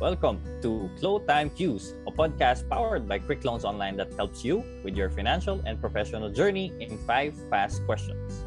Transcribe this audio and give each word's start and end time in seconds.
Welcome 0.00 0.40
to 0.64 0.88
QLO 0.96 1.20
Time 1.28 1.52
Qs, 1.52 1.92
a 2.08 2.10
podcast 2.10 2.64
powered 2.72 3.04
by 3.06 3.18
Quick 3.18 3.44
Loans 3.44 3.68
Online 3.68 4.00
that 4.00 4.08
helps 4.16 4.42
you 4.42 4.64
with 4.82 4.96
your 4.96 5.10
financial 5.10 5.60
and 5.66 5.78
professional 5.78 6.32
journey 6.32 6.72
in 6.80 6.96
five 7.04 7.36
fast 7.50 7.84
questions. 7.84 8.46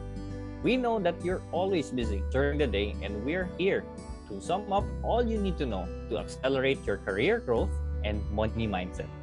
We 0.64 0.78
know 0.78 0.98
that 0.98 1.14
you're 1.24 1.46
always 1.52 1.92
busy 1.92 2.24
during 2.32 2.58
the 2.58 2.66
day, 2.66 2.96
and 3.04 3.24
we're 3.24 3.46
here 3.60 3.86
to 4.30 4.42
sum 4.42 4.74
up 4.74 4.84
all 5.04 5.22
you 5.22 5.38
need 5.38 5.60
to 5.60 5.68
know 5.68 5.86
to 6.10 6.18
accelerate 6.18 6.82
your 6.90 6.98
career 6.98 7.38
growth 7.38 7.70
and 8.04 8.18
money 8.34 8.66
mindset. 8.66 9.14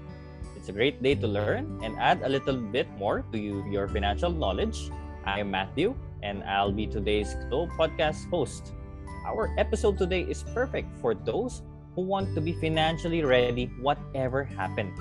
It's 0.55 0.69
a 0.69 0.73
great 0.73 1.03
day 1.03 1.17
to 1.17 1.27
learn 1.27 1.83
and 1.83 1.99
add 1.99 2.23
a 2.23 2.29
little 2.29 2.55
bit 2.55 2.87
more 2.95 3.27
to 3.33 3.39
you, 3.43 3.67
your 3.67 3.89
financial 3.89 4.31
knowledge. 4.31 4.93
I 5.27 5.41
am 5.41 5.51
Matthew, 5.51 5.99
and 6.23 6.45
I'll 6.45 6.71
be 6.71 6.87
today's 6.87 7.35
QLO 7.51 7.67
podcast 7.75 8.31
host. 8.31 8.71
Our 9.27 9.51
episode 9.59 9.99
today 9.99 10.23
is 10.23 10.45
perfect 10.55 10.95
for 11.03 11.13
those 11.13 11.63
who 12.01 12.07
want 12.07 12.35
to 12.35 12.41
be 12.41 12.57
financially 12.57 13.23
ready 13.23 13.69
whatever 13.85 14.43
happens. 14.43 14.97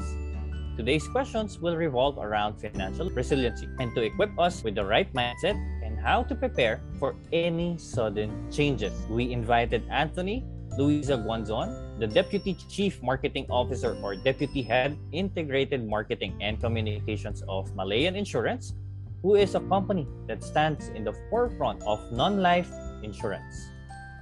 Today's 0.76 1.08
questions 1.08 1.56
will 1.58 1.78
revolve 1.78 2.20
around 2.20 2.60
financial 2.60 3.10
resiliency 3.12 3.72
and 3.80 3.96
to 3.96 4.04
equip 4.04 4.36
us 4.38 4.64
with 4.64 4.76
the 4.76 4.84
right 4.84 5.08
mindset 5.14 5.56
and 5.80 5.98
how 5.98 6.24
to 6.24 6.36
prepare 6.36 6.82
for 7.00 7.16
any 7.32 7.78
sudden 7.78 8.52
changes. 8.52 8.92
We 9.08 9.32
invited 9.32 9.88
Anthony 9.90 10.44
Luisa 10.78 11.16
Guanzon, 11.16 11.72
the 12.00 12.08
Deputy 12.08 12.58
Chief 12.68 13.02
Marketing 13.02 13.46
Officer 13.50 13.96
or 14.04 14.16
Deputy 14.16 14.62
Head 14.62 15.00
Integrated 15.14 15.88
Marketing 15.88 16.36
and 16.42 16.60
Communications 16.60 17.44
of 17.48 17.74
Malayan 17.76 18.16
Insurance, 18.16 18.76
who 19.24 19.36
is 19.36 19.56
a 19.56 19.64
company 19.72 20.06
that 20.28 20.44
stands 20.44 20.90
in 20.90 21.06
the 21.06 21.16
forefront 21.30 21.82
of 21.84 22.00
non-life 22.12 22.72
insurance. 23.04 23.72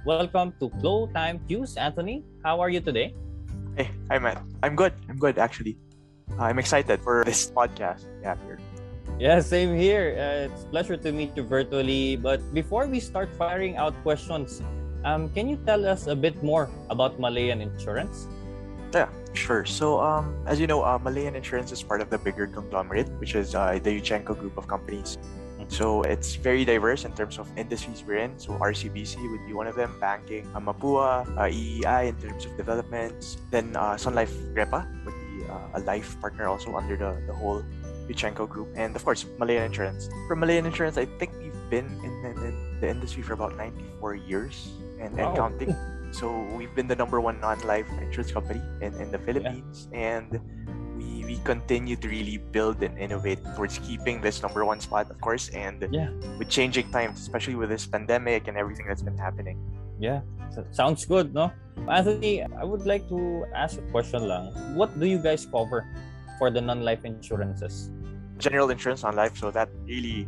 Welcome 0.08 0.56
to 0.56 0.72
QLO 0.80 1.12
Time 1.12 1.36
Qs, 1.44 1.76
Anthony. 1.76 2.24
How 2.40 2.64
are 2.64 2.72
you 2.72 2.80
today? 2.80 3.12
Hey, 3.76 3.92
hi 4.08 4.16
Matt. 4.16 4.40
I'm 4.64 4.72
good. 4.72 4.96
I'm 5.04 5.20
good 5.20 5.36
actually. 5.36 5.76
I'm 6.40 6.56
excited 6.56 7.04
for 7.04 7.28
this 7.28 7.52
podcast. 7.52 8.08
Yeah, 8.24 8.40
here. 8.48 8.56
Yeah, 9.20 9.36
same 9.44 9.76
here. 9.76 10.16
Uh, 10.16 10.48
it's 10.48 10.64
a 10.64 10.68
pleasure 10.72 10.96
to 10.96 11.12
meet 11.12 11.36
you 11.36 11.44
virtually. 11.44 12.16
But 12.16 12.40
before 12.56 12.88
we 12.88 13.04
start 13.04 13.28
firing 13.36 13.76
out 13.76 13.92
questions, 14.00 14.64
um, 15.04 15.28
can 15.36 15.44
you 15.44 15.60
tell 15.68 15.84
us 15.84 16.08
a 16.08 16.16
bit 16.16 16.40
more 16.40 16.72
about 16.88 17.20
Malayan 17.20 17.60
Insurance? 17.60 18.32
Yeah, 18.96 19.12
sure. 19.36 19.68
So, 19.68 20.00
um, 20.00 20.32
as 20.48 20.56
you 20.56 20.64
know, 20.64 20.88
uh, 20.88 20.96
Malayan 20.96 21.36
Insurance 21.36 21.68
is 21.68 21.84
part 21.84 22.00
of 22.00 22.08
the 22.08 22.16
bigger 22.16 22.48
conglomerate, 22.48 23.12
which 23.20 23.36
is 23.36 23.52
uh, 23.52 23.76
the 23.76 23.92
Yuchenco 24.00 24.32
group 24.32 24.56
of 24.56 24.72
companies. 24.72 25.20
So 25.68 26.02
it's 26.02 26.34
very 26.34 26.64
diverse 26.64 27.04
in 27.04 27.12
terms 27.12 27.38
of 27.38 27.46
industries 27.56 28.02
we're 28.06 28.18
in. 28.18 28.38
So 28.38 28.52
RCBC 28.58 29.30
would 29.30 29.46
be 29.46 29.52
one 29.52 29.66
of 29.66 29.76
them, 29.76 29.94
banking, 30.00 30.44
Mapua, 30.56 31.28
uh, 31.36 31.52
EEI 31.52 32.08
in 32.08 32.16
terms 32.16 32.46
of 32.46 32.56
developments. 32.56 33.36
Then 33.50 33.76
uh, 33.76 33.96
Sun 33.96 34.14
Life 34.14 34.32
Grepa 34.56 34.88
would 35.04 35.14
be 35.14 35.44
uh, 35.44 35.78
a 35.78 35.80
life 35.80 36.18
partner 36.20 36.48
also 36.48 36.74
under 36.74 36.96
the, 36.96 37.20
the 37.26 37.32
whole 37.32 37.62
Yuchenco 38.08 38.48
group. 38.48 38.68
And 38.74 38.96
of 38.96 39.04
course, 39.04 39.26
Malayan 39.38 39.64
Insurance. 39.64 40.08
For 40.26 40.34
Malayan 40.34 40.66
Insurance, 40.66 40.96
I 40.96 41.04
think 41.04 41.32
we've 41.38 41.52
been 41.70 41.86
in, 42.02 42.12
in, 42.24 42.44
in 42.44 42.80
the 42.80 42.88
industry 42.88 43.22
for 43.22 43.34
about 43.34 43.56
94 43.56 44.14
years 44.14 44.68
and, 44.98 45.16
wow. 45.16 45.28
and 45.28 45.36
counting. 45.36 45.76
So 46.10 46.40
we've 46.56 46.74
been 46.74 46.88
the 46.88 46.96
number 46.96 47.20
one 47.20 47.38
non-life 47.40 47.86
insurance 48.00 48.32
company 48.32 48.62
in, 48.80 48.94
in 48.94 49.12
the 49.12 49.18
Philippines. 49.18 49.88
Yeah. 49.92 50.16
And 50.16 50.40
we 51.28 51.36
continue 51.44 51.92
to 51.92 52.08
really 52.08 52.40
build 52.40 52.80
and 52.82 52.96
innovate 52.96 53.36
towards 53.52 53.76
keeping 53.84 54.24
this 54.24 54.40
number 54.40 54.64
one 54.64 54.80
spot, 54.80 55.12
of 55.12 55.20
course, 55.20 55.52
and 55.52 55.84
yeah. 55.92 56.08
with 56.40 56.48
changing 56.48 56.88
times, 56.90 57.20
especially 57.20 57.54
with 57.54 57.68
this 57.68 57.84
pandemic 57.84 58.48
and 58.48 58.56
everything 58.56 58.88
that's 58.88 59.04
been 59.04 59.20
happening. 59.20 59.60
Yeah, 60.00 60.24
sounds 60.72 61.04
good, 61.04 61.36
no? 61.36 61.52
Anthony, 61.84 62.42
I 62.42 62.64
would 62.64 62.88
like 62.88 63.04
to 63.12 63.44
ask 63.54 63.76
a 63.76 63.84
question 63.92 64.24
lang. 64.24 64.56
What 64.72 64.96
do 64.98 65.04
you 65.04 65.20
guys 65.20 65.44
cover 65.44 65.84
for 66.40 66.48
the 66.48 66.64
non-life 66.64 67.04
insurances? 67.04 67.92
General 68.40 68.72
insurance 68.72 69.04
on 69.04 69.14
life, 69.14 69.36
so 69.36 69.52
that 69.52 69.68
really 69.84 70.26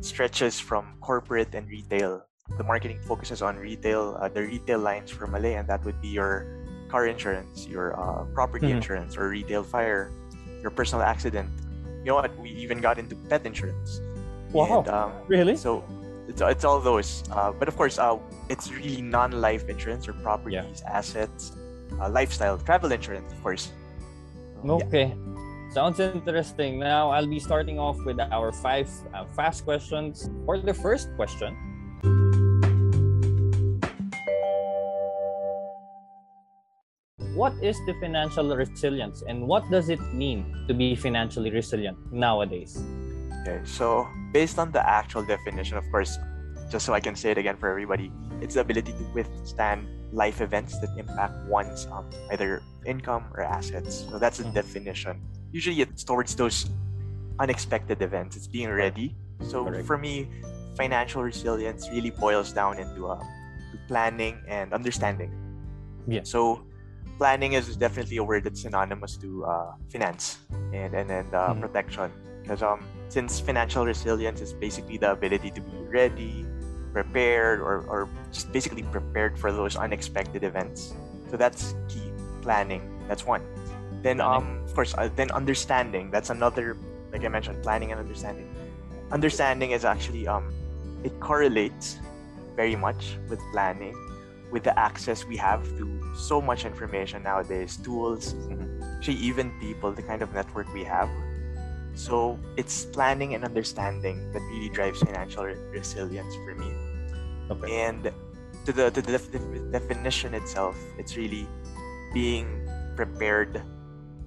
stretches 0.00 0.58
from 0.58 0.98
corporate 1.00 1.54
and 1.54 1.68
retail. 1.70 2.26
The 2.58 2.64
marketing 2.64 2.98
focuses 3.06 3.40
on 3.40 3.54
retail, 3.54 4.18
uh, 4.18 4.26
the 4.26 4.42
retail 4.42 4.82
lines 4.82 5.14
for 5.14 5.30
Malay, 5.30 5.54
and 5.54 5.68
that 5.70 5.84
would 5.86 6.02
be 6.02 6.08
your 6.08 6.66
car 6.88 7.06
insurance, 7.06 7.68
your 7.70 7.94
uh, 7.94 8.26
property 8.34 8.66
mm-hmm. 8.66 8.82
insurance, 8.82 9.14
or 9.14 9.28
retail 9.28 9.62
fire, 9.62 10.10
your 10.62 10.70
personal 10.70 11.04
accident. 11.04 11.48
You 12.00 12.06
know 12.06 12.14
what? 12.16 12.36
We 12.38 12.50
even 12.50 12.80
got 12.80 12.98
into 12.98 13.14
pet 13.28 13.44
insurance. 13.44 14.00
Wow! 14.52 14.80
And, 14.80 14.88
um, 14.88 15.12
really? 15.28 15.56
So 15.56 15.84
it's, 16.28 16.40
it's 16.40 16.64
all 16.64 16.80
those. 16.80 17.24
Uh, 17.30 17.52
but 17.52 17.68
of 17.68 17.76
course, 17.76 17.98
uh, 17.98 18.18
it's 18.48 18.72
really 18.72 19.02
non-life 19.02 19.68
insurance 19.68 20.08
or 20.08 20.14
properties, 20.14 20.82
yeah. 20.82 20.90
assets, 20.90 21.52
uh, 22.00 22.08
lifestyle, 22.08 22.58
travel 22.58 22.92
insurance, 22.92 23.32
of 23.32 23.42
course. 23.42 23.70
Okay. 24.64 25.14
Yeah. 25.14 25.72
Sounds 25.72 26.00
interesting. 26.00 26.80
Now 26.80 27.10
I'll 27.10 27.28
be 27.28 27.38
starting 27.38 27.78
off 27.78 27.96
with 28.04 28.18
our 28.18 28.50
five 28.50 28.90
uh, 29.14 29.24
fast 29.36 29.64
questions. 29.64 30.28
For 30.44 30.58
the 30.58 30.74
first 30.74 31.14
question, 31.14 31.56
what 37.34 37.54
is 37.62 37.78
the 37.86 37.94
financial 38.00 38.54
resilience 38.54 39.22
and 39.22 39.46
what 39.46 39.68
does 39.70 39.88
it 39.88 40.00
mean 40.12 40.64
to 40.66 40.74
be 40.74 40.96
financially 40.96 41.50
resilient 41.50 41.96
nowadays? 42.12 42.82
Okay, 43.42 43.60
so 43.64 44.08
based 44.32 44.58
on 44.58 44.72
the 44.72 44.82
actual 44.82 45.24
definition, 45.24 45.76
of 45.76 45.84
course, 45.90 46.18
just 46.70 46.86
so 46.86 46.92
I 46.92 47.00
can 47.00 47.14
say 47.14 47.30
it 47.30 47.38
again 47.38 47.56
for 47.56 47.68
everybody, 47.70 48.12
it's 48.40 48.54
the 48.54 48.60
ability 48.60 48.92
to 48.92 49.04
withstand 49.14 49.86
life 50.12 50.40
events 50.40 50.78
that 50.80 50.90
impact 50.98 51.34
one's 51.46 51.86
um, 51.86 52.08
either 52.32 52.62
income 52.84 53.24
or 53.34 53.42
assets. 53.42 54.06
So 54.10 54.18
that's 54.18 54.38
the 54.38 54.44
mm-hmm. 54.44 54.54
definition. 54.54 55.20
Usually 55.52 55.80
it's 55.80 56.04
towards 56.04 56.34
those 56.34 56.70
unexpected 57.38 58.02
events. 58.02 58.36
It's 58.36 58.46
being 58.46 58.70
ready. 58.70 59.16
So 59.42 59.64
Correct. 59.64 59.86
for 59.86 59.98
me, 59.98 60.28
financial 60.76 61.22
resilience 61.22 61.88
really 61.90 62.10
boils 62.10 62.52
down 62.52 62.78
into 62.78 63.08
uh, 63.08 63.22
planning 63.88 64.38
and 64.48 64.72
understanding. 64.72 65.32
Yeah. 66.06 66.22
So 66.24 66.66
planning 67.20 67.52
is 67.52 67.76
definitely 67.76 68.16
a 68.16 68.24
word 68.24 68.44
that's 68.44 68.64
synonymous 68.64 69.20
to 69.20 69.44
uh, 69.44 69.76
finance 69.92 70.40
and 70.72 70.96
and, 70.96 71.12
and 71.12 71.28
uh, 71.36 71.52
mm. 71.52 71.60
protection. 71.60 72.08
Because 72.40 72.64
um 72.64 72.80
since 73.12 73.38
financial 73.38 73.84
resilience 73.84 74.40
is 74.40 74.56
basically 74.56 74.96
the 74.96 75.12
ability 75.12 75.52
to 75.52 75.60
be 75.60 75.76
ready 75.92 76.48
prepared 76.96 77.60
or, 77.60 77.84
or 77.86 78.08
just 78.32 78.50
basically 78.50 78.82
prepared 78.88 79.38
for 79.38 79.52
those 79.52 79.76
unexpected 79.76 80.42
events. 80.42 80.96
So 81.30 81.36
that's 81.36 81.76
key 81.92 82.08
planning. 82.40 82.82
That's 83.06 83.28
one. 83.28 83.44
Then 84.00 84.24
um 84.24 84.64
of 84.64 84.72
course 84.72 84.96
uh, 84.96 85.12
then 85.12 85.28
understanding. 85.36 86.08
That's 86.08 86.32
another 86.32 86.80
like 87.12 87.20
i 87.20 87.28
mentioned 87.28 87.60
planning 87.62 87.92
and 87.92 88.00
understanding. 88.00 88.48
Understanding 89.12 89.76
is 89.76 89.84
actually 89.84 90.24
um 90.24 90.48
it 91.04 91.12
correlates 91.20 92.00
very 92.56 92.80
much 92.80 93.20
with 93.28 93.44
planning 93.52 93.92
with 94.50 94.64
the 94.64 94.76
access 94.78 95.24
we 95.24 95.36
have 95.36 95.62
to 95.78 96.00
so 96.14 96.40
much 96.40 96.64
information 96.64 97.22
nowadays, 97.22 97.76
tools, 97.76 98.34
mm-hmm. 98.34 98.82
actually 98.96 99.16
even 99.16 99.50
people, 99.60 99.92
the 99.92 100.02
kind 100.02 100.22
of 100.22 100.32
network 100.34 100.72
we 100.74 100.84
have. 100.84 101.08
So 101.94 102.38
it's 102.56 102.84
planning 102.84 103.34
and 103.34 103.44
understanding 103.44 104.32
that 104.32 104.40
really 104.50 104.68
drives 104.68 105.00
financial 105.00 105.44
re- 105.44 105.56
resilience 105.70 106.34
for 106.34 106.54
me. 106.54 106.70
Okay. 107.50 107.86
And 107.86 108.12
to 108.64 108.72
the 108.72 108.90
to 108.90 109.02
the 109.02 109.18
def- 109.18 109.72
definition 109.72 110.34
itself, 110.34 110.76
it's 110.98 111.16
really 111.16 111.46
being 112.14 112.68
prepared, 112.96 113.62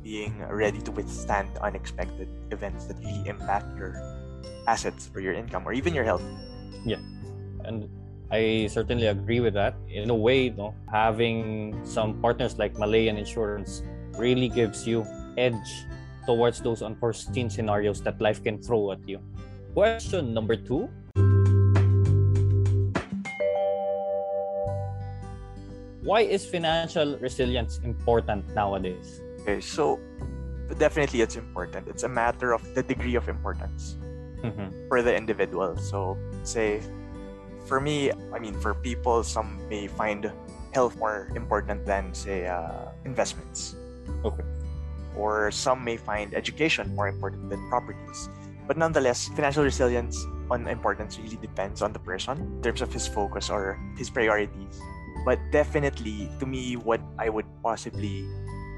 being 0.04 0.44
ready 0.50 0.82
to 0.82 0.92
withstand 0.92 1.50
unexpected 1.62 2.28
events 2.52 2.86
that 2.86 2.98
really 3.00 3.28
impact 3.28 3.76
your 3.78 3.96
assets 4.68 5.10
or 5.16 5.22
your 5.22 5.34
income 5.34 5.64
or 5.66 5.74
even 5.74 5.94
your 5.94 6.04
health. 6.04 6.24
Yeah. 6.86 7.00
And 7.64 7.88
I 8.34 8.66
certainly 8.66 9.06
agree 9.14 9.42
with 9.42 9.54
that. 9.54 9.78
In 9.88 10.10
a 10.10 10.16
way, 10.16 10.50
no, 10.50 10.74
having 10.90 11.78
some 11.86 12.18
partners 12.18 12.58
like 12.58 12.74
Malayan 12.80 13.16
Insurance 13.16 13.84
really 14.18 14.50
gives 14.50 14.88
you 14.88 15.06
edge 15.38 15.86
towards 16.26 16.60
those 16.60 16.82
unforeseen 16.82 17.48
scenarios 17.48 18.02
that 18.02 18.20
life 18.20 18.42
can 18.42 18.58
throw 18.58 18.92
at 18.92 19.08
you. 19.08 19.22
Question 19.76 20.34
number 20.34 20.56
two. 20.56 20.90
Why 26.02 26.22
is 26.26 26.44
financial 26.44 27.20
resilience 27.22 27.82
important 27.86 28.50
nowadays? 28.56 29.22
Okay, 29.42 29.62
so 29.62 30.00
definitely 30.80 31.22
it's 31.22 31.36
important. 31.36 31.88
It's 31.88 32.02
a 32.02 32.10
matter 32.10 32.52
of 32.54 32.66
the 32.74 32.82
degree 32.82 33.14
of 33.14 33.30
importance 33.30 33.98
mm-hmm. 34.42 34.88
for 34.90 35.04
the 35.04 35.16
individual. 35.16 35.78
So, 35.78 36.18
say 36.42 36.82
for 37.66 37.80
me, 37.80 38.12
I 38.34 38.40
mean, 38.40 38.54
for 38.60 38.74
people, 38.74 39.24
some 39.24 39.60
may 39.70 39.88
find 39.88 40.32
health 40.74 40.98
more 40.98 41.30
important 41.36 41.86
than, 41.86 42.14
say, 42.14 42.48
uh, 42.48 42.90
investments. 43.06 43.76
Okay. 44.26 44.44
Or 45.16 45.52
some 45.52 45.84
may 45.84 45.98
find 45.98 46.34
education 46.34 46.94
more 46.96 47.08
important 47.08 47.50
than 47.50 47.62
properties. 47.70 48.30
But 48.68 48.78
nonetheless, 48.78 49.30
financial 49.36 49.64
resilience 49.64 50.26
on 50.50 50.68
importance 50.68 51.20
really 51.20 51.38
depends 51.38 51.82
on 51.82 51.94
the 51.94 52.00
person 52.00 52.38
in 52.38 52.62
terms 52.62 52.82
of 52.82 52.92
his 52.92 53.08
focus 53.08 53.50
or 53.50 53.80
his 53.98 54.10
priorities. 54.10 54.82
but 55.26 55.40
definitely 55.52 56.30
to 56.40 56.46
me 56.46 56.76
what 56.76 57.00
i 57.18 57.30
would 57.30 57.48
possibly 57.64 58.28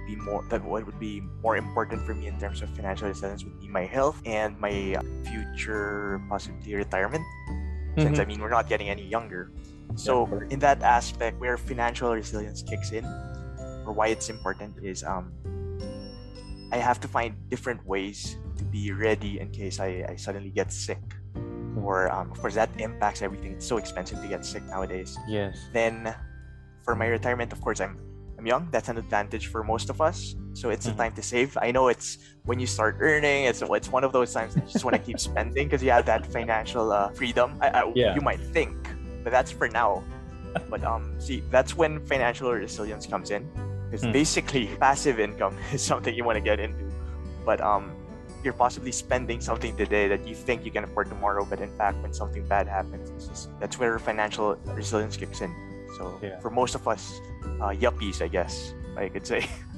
be 0.05 0.15
more 0.15 0.45
that 0.49 0.63
what 0.63 0.85
would 0.85 0.99
be 0.99 1.21
more 1.41 1.57
important 1.57 2.05
for 2.05 2.13
me 2.13 2.27
in 2.27 2.37
terms 2.37 2.61
of 2.61 2.69
financial 2.77 3.09
resilience 3.09 3.43
would 3.43 3.59
be 3.59 3.67
my 3.67 3.85
health 3.85 4.21
and 4.25 4.57
my 4.61 4.93
future 5.25 6.21
possibly 6.29 6.75
retirement 6.75 7.25
since 7.97 8.19
i 8.19 8.23
Mhm. 8.23 8.27
mean 8.27 8.39
we're 8.41 8.49
not 8.53 8.67
getting 8.67 8.89
any 8.89 9.03
younger 9.07 9.51
so 9.95 10.25
correct. 10.27 10.51
in 10.51 10.59
that 10.59 10.81
aspect 10.83 11.39
where 11.39 11.57
financial 11.57 12.11
resilience 12.13 12.61
kicks 12.63 12.91
in 12.91 13.05
or 13.85 13.93
why 13.93 14.07
it's 14.07 14.29
important 14.29 14.75
is 14.83 15.03
um 15.03 15.31
i 16.71 16.77
have 16.77 16.99
to 16.99 17.07
find 17.07 17.35
different 17.49 17.79
ways 17.85 18.35
to 18.57 18.63
be 18.65 18.91
ready 18.91 19.39
in 19.39 19.49
case 19.51 19.79
i, 19.79 20.03
I 20.09 20.15
suddenly 20.15 20.49
get 20.49 20.71
sick 20.71 21.01
or 21.83 22.09
um, 22.11 22.31
of 22.31 22.39
course 22.41 22.55
that 22.55 22.69
impacts 22.79 23.21
everything 23.21 23.53
it's 23.53 23.65
so 23.67 23.77
expensive 23.77 24.19
to 24.21 24.27
get 24.27 24.43
sick 24.45 24.63
nowadays 24.65 25.17
Yes. 25.27 25.55
then 25.73 26.15
for 26.83 26.95
my 26.95 27.07
retirement 27.07 27.53
of 27.53 27.61
course 27.61 27.79
i'm 27.79 27.99
i'm 28.45 28.49
young 28.49 28.67
that's 28.71 28.89
an 28.89 28.97
advantage 28.97 29.47
for 29.47 29.63
most 29.63 29.89
of 29.89 29.99
us 30.01 30.35
so 30.53 30.69
it's 30.69 30.85
Mhm. 30.85 30.91
the 30.91 30.97
time 31.03 31.13
to 31.13 31.23
save 31.23 31.57
i 31.61 31.71
know 31.71 31.87
it's 31.87 32.17
when 32.45 32.59
you 32.59 32.67
start 32.67 32.97
earning 32.99 33.45
it's 33.45 33.61
it's 33.65 33.89
one 33.89 34.03
of 34.03 34.11
those 34.13 34.31
times 34.33 34.53
that 34.53 34.61
you 34.61 34.69
just 34.69 34.85
want 34.85 34.95
to 34.95 35.01
keep 35.01 35.19
spending 35.19 35.65
because 35.67 35.81
you 35.81 35.89
have 35.89 36.05
that 36.05 36.21
financial 36.31 36.91
uh, 36.91 37.09
freedom 37.17 37.57
I, 37.59 37.67
I, 37.69 37.81
Yeah. 37.95 38.13
you 38.15 38.21
might 38.21 38.39
think 38.53 38.71
but 39.23 39.31
that's 39.33 39.51
for 39.51 39.67
now 39.67 40.03
but 40.69 40.83
um 40.83 41.03
see 41.19 41.41
that's 41.49 41.75
when 41.75 42.05
financial 42.05 42.53
resilience 42.53 43.05
comes 43.07 43.31
in 43.31 43.49
because 43.89 44.05
Hmm. 44.05 44.11
basically 44.13 44.65
passive 44.85 45.17
income 45.19 45.57
is 45.73 45.81
something 45.81 46.13
you 46.13 46.23
want 46.23 46.37
to 46.37 46.45
get 46.51 46.59
into 46.59 46.85
but 47.49 47.59
um 47.61 47.91
you're 48.43 48.53
possibly 48.53 48.91
spending 48.93 49.41
something 49.41 49.73
today 49.75 50.05
that 50.07 50.21
you 50.29 50.35
think 50.37 50.63
you 50.67 50.71
can 50.71 50.83
afford 50.85 51.09
tomorrow 51.09 51.43
but 51.49 51.59
in 51.65 51.71
fact 51.81 51.97
when 52.03 52.13
something 52.13 52.45
bad 52.45 52.67
happens 52.69 53.09
it's 53.09 53.25
just, 53.27 53.49
that's 53.59 53.79
where 53.81 53.97
financial 53.97 54.53
resilience 54.77 55.17
kicks 55.17 55.41
in 55.41 55.49
so 55.97 56.19
Yeah. 56.21 56.39
for 56.39 56.49
most 56.49 56.75
of 56.75 56.87
us 56.87 57.21
uh, 57.61 57.71
yuppies 57.71 58.21
i 58.21 58.27
guess 58.27 58.73
i 58.97 59.07
could 59.07 59.25
say 59.25 59.47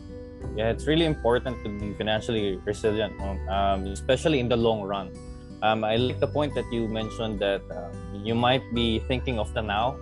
Yeah, 0.55 0.69
it's 0.69 0.85
really 0.87 1.05
important 1.05 1.61
to 1.63 1.69
be 1.69 1.93
financially 1.93 2.57
resilient, 2.65 3.13
um, 3.49 3.85
especially 3.87 4.39
in 4.39 4.49
the 4.49 4.57
long 4.57 4.81
run. 4.81 5.13
Um, 5.61 5.83
I 5.83 5.97
like 5.97 6.19
the 6.19 6.27
point 6.27 6.53
that 6.55 6.65
you 6.71 6.87
mentioned 6.87 7.39
that 7.39 7.61
um, 7.69 8.21
you 8.25 8.33
might 8.35 8.61
be 8.73 8.99
thinking 9.07 9.39
of 9.39 9.53
the 9.53 9.61
now, 9.61 9.97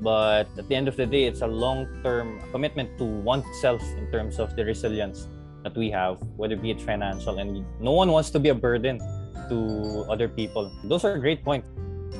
but 0.00 0.48
at 0.56 0.68
the 0.68 0.74
end 0.76 0.88
of 0.88 0.96
the 0.96 1.06
day, 1.06 1.24
it's 1.24 1.40
a 1.40 1.46
long-term 1.46 2.40
commitment 2.52 2.96
to 2.98 3.04
oneself 3.04 3.82
in 3.96 4.10
terms 4.12 4.38
of 4.38 4.54
the 4.56 4.64
resilience 4.64 5.26
that 5.64 5.76
we 5.76 5.90
have, 5.90 6.20
whether 6.36 6.54
it 6.54 6.62
be 6.62 6.70
it 6.70 6.80
financial, 6.80 7.38
and 7.38 7.64
no 7.80 7.92
one 7.92 8.12
wants 8.12 8.30
to 8.30 8.38
be 8.38 8.48
a 8.50 8.54
burden 8.54 9.00
to 9.48 10.06
other 10.08 10.28
people. 10.28 10.70
Those 10.84 11.04
are 11.04 11.18
great 11.18 11.44
points. 11.44 11.68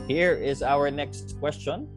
Here 0.06 0.34
is 0.34 0.62
our 0.62 0.90
next 0.90 1.38
question. 1.40 1.88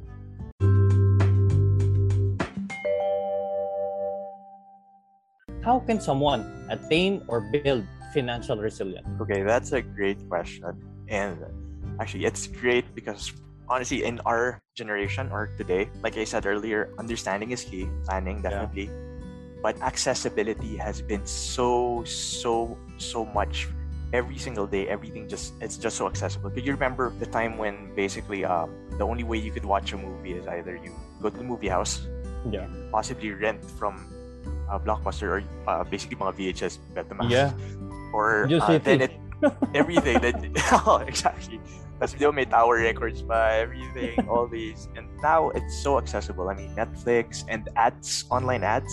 How 5.64 5.80
can 5.80 6.02
someone 6.02 6.42
attain 6.70 7.22
or 7.28 7.42
build 7.42 7.86
financial 8.14 8.58
resilience? 8.58 9.08
okay 9.22 9.44
that's 9.44 9.72
a 9.72 9.82
great 9.82 10.18
question. 10.28 10.74
And 11.08 11.38
actually 12.00 12.26
it's 12.26 12.48
great 12.48 12.84
because 12.96 13.32
honestly 13.70 14.04
in 14.04 14.20
our 14.26 14.60
generation 14.76 15.30
or 15.32 15.48
today 15.58 15.88
like 16.04 16.18
i 16.18 16.24
said 16.26 16.46
earlier 16.46 16.90
understanding 17.00 17.52
is 17.52 17.64
key 17.64 17.88
planning 18.06 18.42
definitely. 18.42 18.90
But 19.62 19.78
accessibility 19.86 20.74
has 20.82 21.06
been 21.06 21.22
so 21.30 22.02
so 22.04 22.74
so 22.98 23.24
much 23.30 23.70
every 24.12 24.42
single 24.42 24.66
day. 24.66 24.90
Everything 24.90 25.30
just 25.30 25.54
it's 25.62 25.78
just 25.78 25.96
so 26.02 26.10
accessible. 26.10 26.50
Do 26.50 26.60
you 26.66 26.74
remember 26.74 27.14
the 27.22 27.30
time 27.30 27.62
when 27.62 27.94
basically 27.94 28.42
um, 28.44 28.74
the 28.98 29.06
only 29.06 29.22
way 29.24 29.38
you 29.38 29.54
could 29.54 29.64
watch 29.64 29.94
a 29.94 29.98
movie 30.02 30.34
is 30.34 30.48
either 30.50 30.76
you 30.82 30.90
go 31.22 31.30
to 31.30 31.38
the 31.38 31.46
movie 31.46 31.70
house 31.70 32.02
Yeah. 32.50 32.66
possibly 32.90 33.32
rent 33.38 33.62
from 33.78 34.02
a 34.72 34.80
blockbuster 34.80 35.28
or 35.28 35.44
uh, 35.68 35.84
basically 35.84 36.16
mga 36.16 36.34
VHS 36.56 36.80
Betamax. 36.96 37.30
Yeah. 37.30 37.52
or 38.16 38.48
Just 38.48 38.68
uh, 38.70 38.78
then 38.80 39.02
it. 39.02 39.14
everything 39.74 40.20
that 40.22 40.36
oh, 40.88 41.04
exactly. 41.06 41.60
Di 42.02 42.18
ba 42.26 42.34
may 42.34 42.46
tower 42.50 42.82
records 42.82 43.22
pa 43.22 43.62
everything 43.62 44.18
all 44.26 44.48
these. 44.50 44.90
And 44.98 45.06
now 45.22 45.54
it's 45.54 45.78
so 45.78 45.98
accessible. 46.02 46.50
I 46.50 46.56
mean 46.58 46.74
Netflix 46.74 47.46
and 47.46 47.70
ads 47.76 48.26
online 48.32 48.64
ads. 48.64 48.90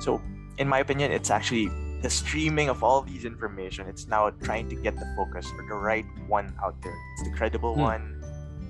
So 0.00 0.22
in 0.56 0.68
my 0.68 0.80
opinion 0.80 1.12
it's 1.12 1.28
actually 1.28 1.68
the 2.00 2.08
streaming 2.08 2.68
of 2.68 2.84
all 2.84 3.00
these 3.00 3.24
information 3.24 3.88
it's 3.88 4.06
now 4.06 4.28
trying 4.44 4.68
to 4.68 4.76
get 4.76 4.94
the 4.96 5.08
focus 5.16 5.48
or 5.56 5.64
the 5.68 5.74
right 5.76 6.06
one 6.28 6.54
out 6.64 6.76
there. 6.80 6.96
It's 7.16 7.28
the 7.28 7.34
credible 7.36 7.74
Hmm. 7.74 7.92
one. 7.92 8.04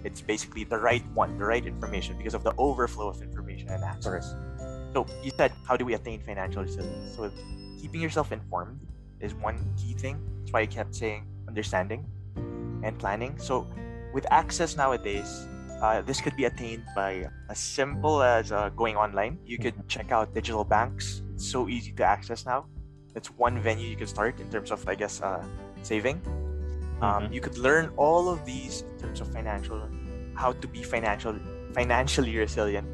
It's 0.07 0.23
basically 0.23 0.63
the 0.63 0.79
right 0.79 1.03
one 1.15 1.39
the 1.39 1.47
right 1.47 1.67
information 1.67 2.19
because 2.19 2.35
of 2.35 2.43
the 2.43 2.55
overflow 2.59 3.11
of 3.11 3.23
information 3.23 3.71
and 3.71 3.83
access 3.83 4.35
so 4.95 5.07
you 5.23 5.31
said 5.37 5.53
how 5.67 5.77
do 5.77 5.85
we 5.85 5.95
attain 5.95 6.21
financial 6.21 6.63
resilience 6.63 7.17
so 7.17 7.31
keeping 7.81 8.01
yourself 8.01 8.33
informed 8.33 8.81
is 9.21 9.35
one 9.35 9.59
key 9.79 9.95
thing. 9.95 10.21
That's 10.41 10.53
why 10.53 10.61
i 10.61 10.67
kept 10.67 10.95
saying 10.95 11.27
understanding 11.49 12.05
and 12.83 12.99
planning. 12.99 13.39
So 13.39 13.67
with 14.13 14.27
access 14.31 14.77
nowadays 14.77 15.49
uh, 15.83 16.01
this 16.03 16.21
could 16.21 16.35
be 16.37 16.45
attained 16.45 16.85
by 16.95 17.29
as 17.51 17.59
simple 17.59 18.23
as 18.23 18.51
uh, 18.51 18.71
going 18.71 18.97
online. 18.97 19.39
You 19.45 19.59
could 19.59 19.75
check 19.89 20.11
out 20.11 20.35
digital 20.35 20.65
banks. 20.65 21.23
It's 21.35 21.47
so 21.51 21.69
easy 21.69 21.93
to 21.93 22.05
access 22.05 22.47
now. 22.47 22.67
That's 23.13 23.29
one 23.29 23.61
venue 23.61 23.87
you 23.89 23.97
can 23.97 24.07
start 24.07 24.41
in 24.41 24.49
terms 24.51 24.71
of 24.71 24.87
i 24.89 24.95
guess 24.95 25.21
uh, 25.23 25.45
saving. 25.83 26.21
Um, 27.01 27.29
Mhm. 27.29 27.33
you 27.35 27.41
could 27.41 27.59
learn 27.59 27.93
all 27.97 28.29
of 28.29 28.45
these 28.47 28.83
in 28.89 28.97
terms 28.99 29.21
of 29.21 29.29
financial 29.33 29.81
how 30.35 30.53
to 30.53 30.67
be 30.69 30.83
financial 30.83 31.37
financially 31.73 32.37
resilient 32.37 32.89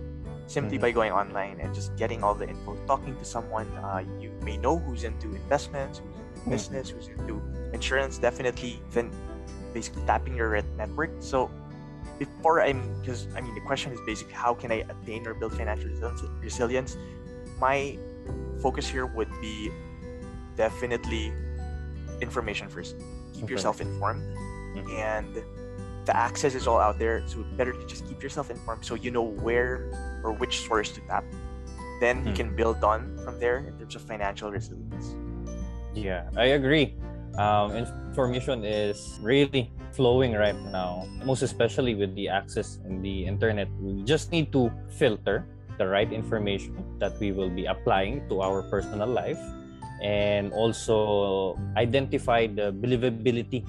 simply 0.53 0.77
Mhm. 0.77 0.83
by 0.85 0.91
going 0.93 1.13
online 1.13 1.57
and 1.61 1.73
just 1.75 1.97
getting 1.97 2.23
all 2.23 2.35
the 2.35 2.47
info 2.47 2.77
talking 2.87 3.17
to 3.17 3.25
someone 3.25 3.67
uh, 3.81 4.05
you 4.21 4.31
may 4.45 4.57
know 4.59 4.77
who's 4.85 5.03
into 5.05 5.33
investments 5.35 5.99
who's 6.05 6.13
into 6.21 6.41
Mhm. 6.45 6.51
business 6.53 6.87
who's 6.93 7.09
into 7.09 7.41
insurance 7.73 8.19
definitely 8.19 8.73
then 8.93 9.09
basically 9.73 10.05
tapping 10.05 10.37
your 10.37 10.53
net- 10.55 10.69
network 10.77 11.11
so 11.21 11.49
before 12.19 12.61
i'm 12.61 12.81
because 13.01 13.27
i 13.37 13.41
mean 13.41 13.55
the 13.55 13.65
question 13.71 13.89
is 13.97 14.01
basically 14.05 14.35
how 14.45 14.53
can 14.53 14.71
i 14.71 14.85
attain 14.93 15.27
or 15.27 15.33
build 15.33 15.53
financial 15.57 15.89
resilience, 15.89 16.23
resilience 16.45 16.91
my 17.59 17.97
focus 18.61 18.87
here 18.87 19.07
would 19.07 19.33
be 19.41 19.73
definitely 20.57 21.33
information 22.21 22.69
first 22.69 22.95
keep 23.33 23.45
Okay. 23.45 23.53
yourself 23.55 23.81
informed 23.81 24.23
Mhm. 24.77 24.85
and 25.01 25.33
the 26.05 26.17
access 26.17 26.55
is 26.55 26.67
all 26.67 26.79
out 26.79 26.99
there 26.99 27.23
so 27.27 27.45
better 27.57 27.73
to 27.73 27.87
just 27.87 28.07
keep 28.07 28.23
yourself 28.23 28.51
informed 28.51 28.85
so 28.85 28.95
you 28.95 29.11
know 29.11 29.23
where 29.23 29.91
or 30.25 30.33
which 30.33 30.61
source 30.67 30.91
to 30.93 31.01
tap 31.07 31.25
then 32.01 32.27
you 32.27 32.33
Hmm. 32.33 32.35
can 32.35 32.57
build 32.57 32.83
on 32.83 33.17
from 33.25 33.39
there 33.39 33.59
in 33.67 33.79
terms 33.79 33.95
of 33.95 34.03
financial 34.03 34.51
resilience 34.51 35.17
Yeah, 35.95 36.29
I 36.37 36.57
agree. 36.57 36.97
Um, 37.37 37.73
information 37.77 38.65
is 38.65 39.19
really 39.21 39.71
flowing 39.93 40.33
right 40.33 40.57
now, 40.73 41.05
most 41.25 41.43
especially 41.43 41.95
with 41.95 42.15
the 42.15 42.29
access 42.29 42.79
and 42.85 43.05
the 43.05 43.25
internet. 43.27 43.69
We 43.81 44.03
just 44.05 44.33
need 44.33 44.53
to 44.53 44.73
filter 44.89 45.45
the 45.79 45.87
right 45.87 46.11
information 46.13 46.77
that 46.99 47.19
we 47.21 47.33
will 47.33 47.51
be 47.51 47.67
applying 47.67 48.29
to 48.29 48.41
our 48.41 48.63
personal 48.73 49.09
life 49.09 49.41
and 50.03 50.53
also 50.53 51.57
identify 51.77 52.47
the 52.47 52.73
believability 52.73 53.65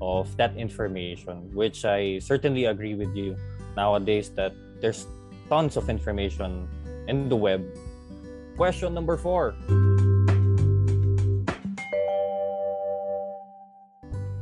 of 0.00 0.34
that 0.36 0.56
information, 0.56 1.52
which 1.54 1.84
I 1.84 2.18
certainly 2.18 2.64
agree 2.66 2.94
with 2.94 3.14
you 3.14 3.36
nowadays 3.76 4.30
that 4.34 4.52
there's 4.80 5.06
tons 5.48 5.76
of 5.76 5.88
information 5.88 6.68
in 7.08 7.28
the 7.28 7.36
web. 7.36 7.64
Question 8.56 8.94
number 8.94 9.16
four. 9.16 9.54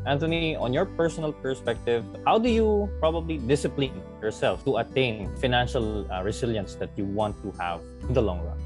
Anthony, 0.09 0.57
on 0.57 0.73
your 0.73 0.87
personal 0.87 1.33
perspective, 1.33 2.03
how 2.25 2.39
do 2.39 2.49
you 2.49 2.89
probably 2.99 3.37
discipline 3.37 4.01
yourself 4.23 4.65
to 4.65 4.79
attain 4.79 5.29
financial 5.37 6.11
uh, 6.11 6.23
resilience 6.25 6.75
that 6.77 6.89
you 6.97 7.05
want 7.05 7.37
to 7.43 7.53
have 7.61 7.85
in 8.09 8.15
the 8.15 8.23
long 8.23 8.41
run? 8.41 8.57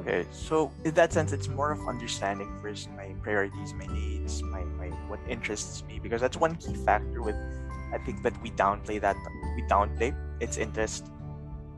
Okay, 0.00 0.24
so 0.32 0.72
in 0.84 0.94
that 0.94 1.12
sense, 1.12 1.32
it's 1.32 1.48
more 1.48 1.72
of 1.72 1.86
understanding 1.86 2.48
first 2.62 2.88
my 2.96 3.12
priorities, 3.22 3.74
my 3.74 3.86
needs, 3.92 4.42
my, 4.42 4.64
my 4.64 4.88
what 5.12 5.20
interests 5.28 5.84
me, 5.84 6.00
because 6.00 6.22
that's 6.22 6.38
one 6.38 6.56
key 6.56 6.74
factor 6.74 7.20
with 7.20 7.36
I 7.92 7.98
think 7.98 8.22
that 8.22 8.40
we 8.42 8.50
downplay 8.52 9.00
that 9.00 9.16
we 9.56 9.62
downplay 9.62 10.16
its 10.40 10.56
interest. 10.56 11.12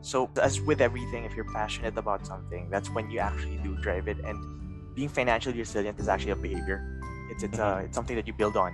So 0.01 0.29
as 0.41 0.61
with 0.61 0.79
everything, 0.79 1.25
if 1.25 1.35
you're 1.35 1.51
passionate 1.51 1.97
about 1.97 2.25
something, 2.25 2.69
that's 2.69 2.89
when 2.89 3.09
you 3.09 3.19
actually 3.19 3.57
do 3.57 3.75
drive 3.81 4.07
it. 4.07 4.17
And 4.23 4.95
being 4.95 5.09
financially 5.09 5.57
resilient 5.57 5.99
is 5.99 6.07
actually 6.07 6.31
a 6.31 6.35
behavior. 6.35 7.01
It's 7.29 7.43
it's 7.43 7.59
uh, 7.59 7.81
it's 7.83 7.95
something 7.95 8.15
that 8.15 8.27
you 8.27 8.33
build 8.33 8.55
on. 8.55 8.71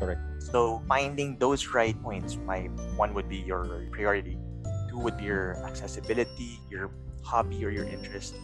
Correct. 0.00 0.20
So 0.50 0.82
finding 0.88 1.38
those 1.38 1.68
right 1.68 1.96
points, 2.02 2.36
my 2.36 2.68
one 2.96 3.14
would 3.14 3.28
be 3.28 3.38
your 3.38 3.86
priority, 3.92 4.36
two 4.90 4.98
would 4.98 5.16
be 5.16 5.24
your 5.24 5.64
accessibility, 5.64 6.58
your 6.68 6.90
hobby 7.22 7.64
or 7.64 7.70
your 7.70 7.86
interest, 7.86 8.34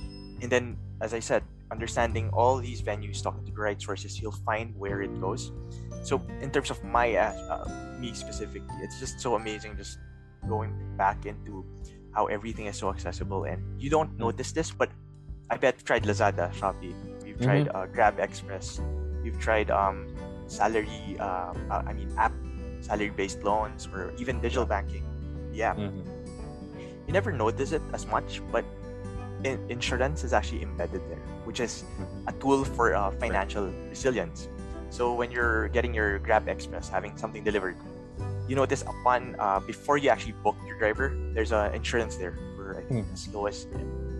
and 0.41 0.51
then 0.51 0.77
as 1.01 1.15
I 1.15 1.21
said, 1.21 1.43
understanding 1.71 2.31
all 2.33 2.57
these 2.59 2.83
venues, 2.83 3.23
talking 3.23 3.45
to 3.45 3.53
the 3.53 3.61
right 3.61 3.81
sources, 3.81 4.21
you'll 4.21 4.41
find 4.45 4.75
where 4.77 5.03
it 5.03 5.13
goes. 5.21 5.53
So 6.03 6.21
in 6.41 6.51
terms 6.51 6.71
of 6.71 6.83
my 6.83 7.15
uh, 7.15 7.33
uh, 7.51 7.99
me 8.01 8.15
specifically, 8.15 8.75
it's 8.83 8.99
just 8.99 9.21
so 9.21 9.35
amazing 9.37 9.77
just 9.77 9.99
going 10.49 10.73
back 10.97 11.27
into 11.27 11.65
how 12.15 12.27
everything 12.27 12.67
is 12.67 12.77
so 12.77 12.89
accessible 12.91 13.45
and 13.45 13.63
you 13.81 13.91
don't 13.91 14.17
notice 14.19 14.53
this, 14.53 14.71
but 14.71 14.91
I 15.51 15.57
bet 15.57 15.75
you've 15.77 15.85
tried 15.85 16.05
Lazada, 16.05 16.53
Shopee, 16.55 16.95
you've 17.27 17.41
tried 17.41 17.69
uh, 17.75 17.87
Grab 17.87 18.19
Express, 18.19 18.81
you've 19.23 19.39
tried 19.39 19.71
um, 19.71 20.09
salary, 20.47 21.17
uh, 21.21 21.53
uh, 21.71 21.83
I 21.87 21.93
mean, 21.93 22.11
app 22.17 22.33
salary 22.81 23.11
based 23.11 23.43
loans 23.43 23.89
or 23.93 24.13
even 24.19 24.41
digital 24.41 24.65
banking. 24.67 25.05
Yeah, 25.53 25.75
Mhm. 25.75 26.05
you 27.07 27.13
never 27.13 27.33
notice 27.33 27.73
it 27.73 27.83
as 27.93 28.07
much, 28.07 28.41
but 28.53 28.65
in- 29.45 29.61
insurance 29.69 30.25
is 30.25 30.33
actually 30.33 30.63
embedded 30.63 31.03
there, 31.09 31.23
which 31.45 31.61
is 31.61 31.85
a 32.27 32.33
tool 32.33 32.65
for 32.65 32.95
uh, 32.95 33.11
financial 33.19 33.71
resilience. 33.91 34.49
So 34.91 35.13
when 35.15 35.31
you're 35.31 35.69
getting 35.69 35.93
your 35.95 36.19
Grab 36.19 36.49
Express, 36.49 36.89
having 36.89 37.17
something 37.17 37.45
delivered, 37.45 37.77
you 38.49 38.57
notice 38.57 38.83
upon 38.83 39.37
uh, 39.39 39.61
before 39.61 39.99
you 39.99 40.09
actually 40.09 40.33
book 40.43 40.57
your 40.67 40.79
driver, 40.79 41.13
there's 41.35 41.53
a 41.53 41.71
insurance 41.75 42.17
there 42.17 42.33
for 42.57 42.81
I 42.81 42.83
think 42.89 43.07
Hmm. 43.07 43.13
as 43.13 43.29
low 43.29 43.47
as 43.47 43.67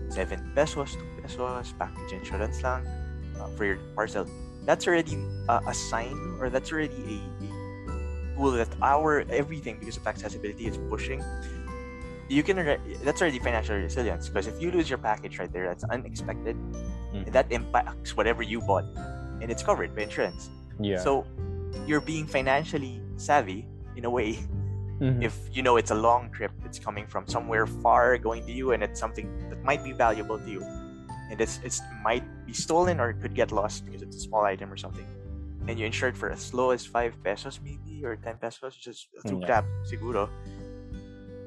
seven 0.09 0.51
pesos, 0.55 0.93
two 0.93 1.05
pesos, 1.21 1.73
package 1.77 2.13
insurance 2.13 2.61
lang 2.61 2.85
uh, 3.39 3.47
for 3.57 3.65
your 3.65 3.77
parcel. 3.95 4.25
That's 4.65 4.85
already 4.87 5.17
uh, 5.49 5.61
a 5.65 5.73
sign, 5.73 6.13
or 6.39 6.49
that's 6.49 6.71
already 6.71 6.93
a, 7.41 7.45
a 7.45 8.35
tool 8.37 8.51
that 8.53 8.69
our 8.81 9.25
everything 9.33 9.77
because 9.79 9.97
of 9.97 10.05
accessibility 10.05 10.67
is 10.67 10.77
pushing 10.89 11.23
you 12.29 12.43
can 12.43 12.57
alre- 12.57 12.79
that's 13.03 13.21
already 13.21 13.39
financial 13.39 13.75
resilience 13.75 14.29
because 14.29 14.45
if 14.47 14.61
you 14.61 14.69
lose 14.71 14.89
your 14.89 15.01
package 15.01 15.39
right 15.39 15.51
there 15.51 15.67
that's 15.67 15.83
unexpected 15.89 16.55
Mm. 17.09 17.25
that 17.33 17.49
impacts 17.49 18.13
whatever 18.15 18.43
you 18.45 18.61
bought 18.61 18.85
and 19.41 19.49
it's 19.49 19.63
covered 19.65 19.95
by 19.97 20.05
insurance 20.05 20.49
Yeah. 20.77 21.01
so 21.01 21.25
you're 21.89 22.05
being 22.05 22.29
financially 22.29 23.01
savvy 23.17 23.65
in 23.97 24.05
a 24.05 24.11
way 24.13 24.37
Mhm. 25.01 25.23
if 25.25 25.33
you 25.49 25.63
know 25.65 25.77
it's 25.81 25.89
a 25.89 25.97
long 25.97 26.29
trip 26.29 26.51
it's 26.67 26.77
coming 26.77 27.07
from 27.09 27.25
somewhere 27.25 27.65
far 27.65 28.13
going 28.21 28.45
to 28.45 28.53
you 28.53 28.73
and 28.77 28.83
it's 28.85 28.99
something 29.01 29.25
that 29.49 29.57
might 29.65 29.81
be 29.81 29.89
valuable 29.91 30.37
to 30.37 30.49
you 30.49 30.61
and 31.33 31.41
it's 31.41 31.57
it's 31.65 31.81
might 32.05 32.21
be 32.45 32.53
stolen 32.53 32.99
or 33.01 33.09
it 33.09 33.17
could 33.23 33.33
get 33.33 33.49
lost 33.51 33.85
because 33.89 34.01
it's 34.05 34.17
a 34.21 34.23
small 34.29 34.45
item 34.45 34.69
or 34.69 34.77
something 34.77 35.07
and 35.67 35.79
you 35.81 35.85
insure 35.89 36.09
it 36.13 36.17
for 36.17 36.29
as 36.29 36.53
low 36.53 36.69
as 36.69 36.85
5 36.85 37.17
pesos 37.25 37.57
maybe 37.63 38.05
or 38.05 38.17
10 38.21 38.37
pesos 38.37 38.75
just 38.77 39.09
through 39.25 39.39
Yeah. 39.41 39.47
Grab 39.49 39.65
siguro 39.87 40.29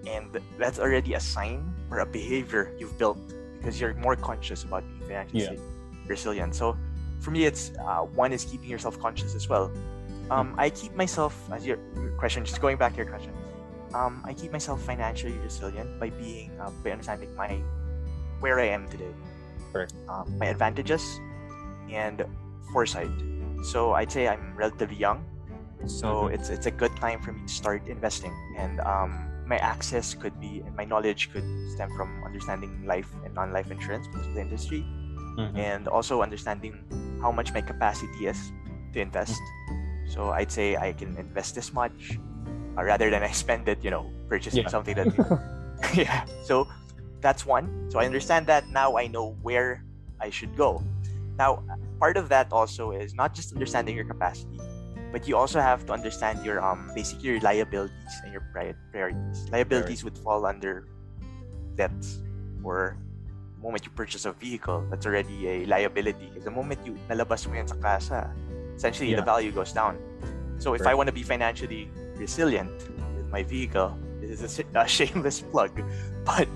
and 0.07 0.39
that's 0.59 0.79
already 0.79 1.15
a 1.15 1.21
sign 1.21 1.75
or 1.91 2.01
a 2.01 2.07
behavior 2.07 2.75
you've 2.79 2.97
built 2.99 3.19
because 3.59 3.81
you're 3.81 3.95
more 3.95 4.17
conscious 4.17 4.65
about 4.65 4.83
being 4.89 5.03
financially 5.09 5.57
Yeah. 5.57 5.63
resilient. 6.07 6.55
So 6.55 6.77
for 7.21 7.31
me 7.31 7.45
it's 7.45 7.73
uh, 7.79 8.03
one 8.03 8.33
is 8.33 8.45
keeping 8.45 8.69
yourself 8.71 8.99
conscious 8.99 9.35
as 9.35 9.49
well. 9.49 9.71
Um, 10.31 10.55
i 10.59 10.71
keep 10.71 10.95
myself 10.95 11.37
as 11.53 11.67
your, 11.67 11.79
question 12.19 12.45
just 12.45 12.61
going 12.61 12.77
back 12.77 12.93
to 12.93 12.99
your 12.99 13.07
question. 13.11 13.35
Um, 13.95 14.23
i 14.25 14.33
keep 14.33 14.51
myself 14.53 14.83
financially 14.83 15.39
resilient 15.39 16.01
by 16.01 16.11
being 16.11 16.59
uh, 16.61 16.71
by 16.83 16.91
understanding 16.93 17.35
my 17.37 17.63
where 18.41 18.59
i 18.59 18.67
am 18.67 18.89
today. 18.89 19.15
Correct. 19.73 19.95
um, 20.09 20.37
my 20.39 20.47
advantages 20.47 21.03
and 21.91 22.25
foresight. 22.73 23.11
So 23.63 23.93
i'd 23.95 24.11
say 24.11 24.29
i'm 24.29 24.55
relatively 24.57 24.97
young. 24.97 25.25
So 25.87 26.29
Mhm. 26.29 26.35
it's 26.35 26.49
it's 26.51 26.67
a 26.67 26.71
good 26.71 26.95
time 26.97 27.21
for 27.21 27.33
me 27.33 27.43
to 27.47 27.53
start 27.53 27.87
investing. 27.89 28.33
And 28.57 28.81
um, 28.81 29.32
my 29.53 29.61
access 29.61 30.17
could 30.17 30.33
be 30.41 30.65
and 30.65 30.73
my 30.73 30.89
knowledge 30.89 31.29
could 31.29 31.45
stem 31.77 31.93
from 31.93 32.09
understanding 32.25 32.73
life 32.89 33.13
and 33.25 33.37
non-life 33.37 33.69
insurance 33.69 34.09
because 34.09 34.25
of 34.25 34.33
the 34.33 34.41
industry 34.41 34.81
Mhm. 35.37 35.53
and 35.61 35.83
also 35.93 36.25
understanding 36.25 36.73
how 37.21 37.29
much 37.29 37.53
my 37.53 37.61
capacity 37.61 38.25
is 38.33 38.41
to 38.97 39.01
invest. 39.05 39.37
So 40.09 40.33
I'd 40.33 40.49
say 40.49 40.77
I 40.81 40.97
can 40.97 41.17
invest 41.21 41.53
this 41.53 41.73
much 41.77 42.17
uh, 42.77 42.83
rather 42.85 43.13
than 43.13 43.21
I 43.21 43.33
spend 43.33 43.69
it, 43.69 43.85
you 43.85 43.93
know, 43.93 44.09
purchasing 44.33 44.65
Yeah. 44.65 44.73
something 44.73 44.97
that, 44.97 45.09
yeah. 45.93 46.25
So 46.49 46.65
that's 47.21 47.45
one. 47.45 47.69
So 47.93 48.01
I 48.01 48.09
understand 48.09 48.49
that 48.49 48.69
now 48.73 48.97
I 48.97 49.05
know 49.09 49.37
where 49.45 49.85
I 50.21 50.33
should 50.33 50.57
go. 50.57 50.81
Now, 51.37 51.61
part 52.01 52.17
of 52.17 52.29
that 52.33 52.49
also 52.53 52.93
is 52.97 53.13
not 53.13 53.37
just 53.37 53.53
understanding 53.53 53.97
your 53.97 54.09
capacity, 54.09 54.61
but 55.13 55.29
you 55.29 55.37
also 55.37 55.61
have 55.61 55.85
to 55.87 55.93
understand 55.93 56.41
your 56.43 56.59
um 56.65 56.91
basically 56.97 57.37
your 57.37 57.41
liabilities 57.41 58.15
and 58.25 58.33
your 58.33 58.43
priorities. 58.53 59.47
Liabilities 59.53 60.03
would 60.03 60.17
fall 60.19 60.47
under 60.49 60.89
debts 61.77 62.25
or 62.65 62.97
the 63.57 63.63
moment 63.63 63.85
you 63.85 63.93
purchase 63.93 64.25
a 64.25 64.33
vehicle, 64.33 64.83
that's 64.91 65.07
already 65.07 65.47
a 65.47 65.67
liability. 65.67 66.27
Because 66.33 66.45
the 66.45 66.51
moment 66.51 66.81
you 66.85 66.97
nalabas 67.09 67.47
mo 67.47 67.55
yun 67.55 67.69
sa 67.69 67.77
casa, 67.77 68.33
essentially 68.75 69.13
the 69.15 69.23
value 69.23 69.53
goes 69.53 69.71
down. 69.73 70.01
So 70.59 70.75
if 70.75 70.83
I 70.87 70.95
want 70.95 71.07
to 71.09 71.15
be 71.15 71.23
financially 71.23 71.91
resilient 72.17 72.71
with 73.15 73.29
my 73.31 73.43
vehicle, 73.43 73.95
this 74.21 74.41
is 74.41 74.59
a, 74.59 74.65
a 74.81 74.89
shameless 74.89 75.41
plug, 75.53 75.71
but 76.25 76.49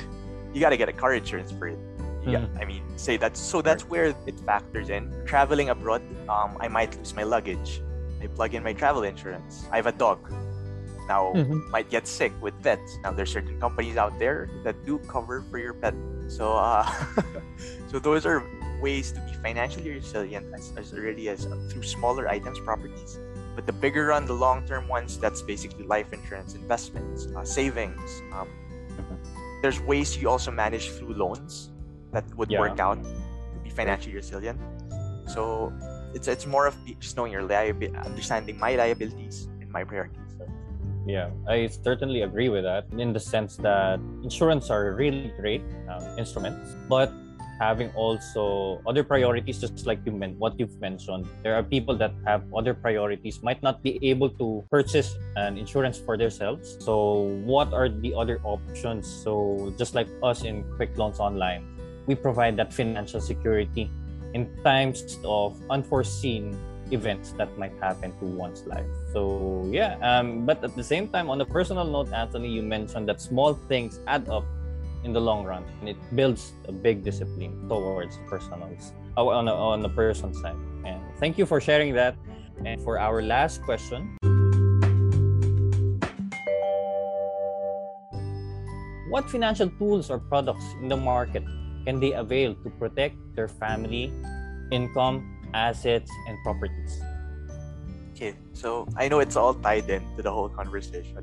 you 0.55 0.61
got 0.61 0.71
to 0.71 0.77
get 0.79 0.89
a 0.89 0.93
car 0.97 1.13
insurance 1.15 1.53
for 1.53 1.69
it. 1.69 1.79
Yeah, 2.27 2.43
Mhm. 2.43 2.59
I 2.59 2.65
mean, 2.67 2.83
say 2.99 3.15
that's 3.19 3.39
so 3.39 3.63
that's 3.63 3.87
where 3.87 4.11
it 4.27 4.39
factors 4.43 4.91
in. 4.91 5.11
Traveling 5.31 5.71
abroad, 5.71 6.03
um, 6.27 6.59
I 6.59 6.67
might 6.67 6.91
lose 6.99 7.15
my 7.15 7.23
luggage. 7.23 7.83
I 8.23 8.27
plug 8.29 8.55
in 8.55 8.63
my 8.63 8.73
travel 8.73 9.03
insurance. 9.03 9.67
I 9.71 9.77
have 9.77 9.87
a 9.87 9.93
dog. 9.93 10.19
Now, 11.09 11.33
Mhm. 11.35 11.71
might 11.71 11.89
get 11.91 12.07
sick 12.09 12.33
with 12.43 12.55
pets. 12.63 12.99
Now, 13.03 13.13
there's 13.13 13.31
certain 13.31 13.61
companies 13.61 13.97
out 13.97 14.19
there 14.19 14.49
that 14.65 14.75
do 14.85 14.99
cover 15.07 15.43
for 15.51 15.59
your 15.59 15.75
pet. 15.75 15.95
So, 16.27 16.53
uh, 16.57 16.83
so 17.91 17.99
those 18.01 18.27
are 18.27 18.43
ways 18.83 19.13
to 19.13 19.21
be 19.21 19.33
financially 19.41 19.91
resilient 19.91 20.53
as, 20.53 20.73
as 20.77 20.93
early 20.93 21.29
as 21.29 21.47
through 21.71 21.85
smaller 21.85 22.29
items, 22.29 22.59
properties. 22.59 23.19
But 23.55 23.65
the 23.67 23.73
bigger 23.73 24.07
run, 24.13 24.27
the 24.27 24.35
long-term 24.35 24.89
ones, 24.89 25.17
that's 25.19 25.41
basically 25.41 25.85
life 25.87 26.13
insurance, 26.13 26.55
investments, 26.55 27.29
uh, 27.37 27.45
savings. 27.45 28.23
Um. 28.33 28.49
There's 29.63 29.81
ways 29.81 30.17
you 30.19 30.29
also 30.29 30.51
manage 30.51 30.91
through 30.91 31.15
loans 31.15 31.71
that 32.13 32.25
would 32.37 32.51
Yeah. 32.51 32.61
work 32.61 32.79
out 32.79 33.03
to 33.03 33.59
be 33.65 33.71
financially 33.71 34.15
resilient. 34.15 34.61
So 35.27 35.73
it's 36.17 36.29
it's 36.29 36.47
more 36.49 36.67
of 36.67 36.75
just 36.99 37.17
knowing 37.17 37.31
your 37.31 37.45
liability, 37.45 37.95
understanding 37.95 38.57
my 38.59 38.75
liabilities 38.75 39.53
and 39.61 39.69
my 39.71 39.85
priorities. 39.85 40.25
Yeah, 41.07 41.31
I 41.47 41.69
certainly 41.69 42.23
agree 42.23 42.49
with 42.49 42.65
that 42.65 42.91
in 42.99 43.13
the 43.13 43.21
sense 43.21 43.55
that 43.63 44.01
insurance 44.25 44.71
are 44.75 44.91
really 44.97 45.31
great 45.39 45.63
um, 45.87 46.03
instruments, 46.19 46.75
but 46.89 47.13
having 47.61 47.95
also 47.95 48.83
other 48.89 49.05
priorities, 49.05 49.61
just 49.61 49.87
like 49.87 50.01
you 50.05 50.11
meant, 50.11 50.37
what 50.39 50.59
you've 50.59 50.81
mentioned, 50.81 51.29
there 51.45 51.55
are 51.55 51.63
people 51.63 51.95
that 51.97 52.13
have 52.27 52.43
other 52.53 52.75
priorities, 52.75 53.41
might 53.41 53.63
not 53.63 53.85
be 53.85 54.03
able 54.03 54.29
to 54.29 54.65
purchase 54.69 55.15
an 55.37 55.57
insurance 55.57 55.97
for 55.97 56.19
themselves. 56.19 56.77
So, 56.81 57.31
what 57.47 57.73
are 57.73 57.89
the 57.89 58.13
other 58.13 58.41
options? 58.43 59.07
So, 59.07 59.73
just 59.79 59.95
like 59.95 60.09
us 60.25 60.43
in 60.43 60.65
Quick 60.75 60.99
Loans 60.99 61.21
Online, 61.21 61.63
we 62.07 62.17
provide 62.17 62.57
that 62.57 62.75
financial 62.75 63.21
security 63.21 63.91
in 64.35 64.49
times 64.63 65.19
of 65.25 65.61
unforeseen 65.71 66.57
events 66.91 67.33
that 67.33 67.51
might 67.59 67.73
happen 67.81 68.13
to 68.19 68.25
one's 68.25 68.65
life. 68.67 68.87
So 69.13 69.67
yeah, 69.71 69.99
um, 70.03 70.47
but 70.47 70.63
at 70.63 70.77
the 70.77 70.85
same 70.85 71.09
time, 71.09 71.31
on 71.31 71.41
a 71.41 71.47
personal 71.47 71.85
note, 71.85 72.13
Anthony, 72.13 72.49
you 72.49 72.63
mentioned 72.63 73.09
that 73.09 73.21
small 73.21 73.55
things 73.55 74.01
add 74.07 74.29
up 74.29 74.45
in 75.05 75.13
the 75.13 75.21
long 75.21 75.45
run, 75.45 75.65
and 75.81 75.89
it 75.89 75.97
builds 76.15 76.53
a 76.69 76.73
big 76.73 77.03
discipline 77.03 77.69
towards 77.69 78.19
personals 78.27 78.93
oh, 79.17 79.29
on 79.29 79.49
a, 79.49 79.55
on 79.55 79.81
the 79.81 79.89
person 79.89 80.35
side. 80.35 80.57
And 80.85 81.01
thank 81.19 81.39
you 81.39 81.47
for 81.47 81.61
sharing 81.61 81.95
that. 81.95 82.17
And 82.65 82.83
for 82.83 82.99
our 82.99 83.21
last 83.21 83.63
question. 83.63 84.17
What 89.11 89.29
financial 89.31 89.71
tools 89.79 90.11
or 90.11 90.19
products 90.19 90.65
in 90.81 90.89
the 90.89 90.97
market 90.97 91.45
can 91.87 92.01
they 92.01 92.13
avail 92.13 92.55
to 92.67 92.69
protect 92.83 93.15
their 93.39 93.47
family, 93.49 94.11
income, 94.75 95.23
assets, 95.55 96.11
and 96.27 96.37
properties? 96.43 97.01
Okay, 98.13 98.35
so 98.53 98.89
I 98.97 99.09
know 99.09 99.21
it's 99.21 99.37
all 99.37 99.55
tied 99.55 99.89
in 99.89 100.03
to 100.17 100.23
the 100.23 100.33
whole 100.33 100.49
conversation, 100.51 101.23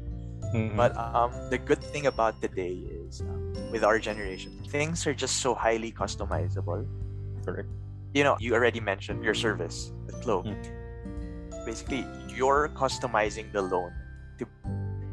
Mhm. 0.55 0.77
but 0.77 0.95
um, 0.95 1.33
the 1.51 1.57
good 1.57 1.83
thing 1.83 2.07
about 2.07 2.39
today 2.39 2.79
is 3.03 3.19
um, 3.21 3.51
with 3.73 3.83
our 3.83 3.99
generation, 3.99 4.53
things 4.71 5.03
are 5.05 5.13
just 5.13 5.41
so 5.43 5.53
highly 5.53 5.91
customizable. 5.91 6.87
correct. 7.43 7.67
You 8.15 8.23
know, 8.23 8.37
you 8.39 8.53
already 8.55 8.79
mentioned 8.79 9.19
your 9.25 9.33
service 9.35 9.91
at 10.07 10.15
QLO. 10.23 10.45
Mm. 10.47 10.55
Basically, 11.65 12.05
you're 12.31 12.69
customizing 12.77 13.51
the 13.51 13.59
loan 13.61 13.91
to 14.39 14.45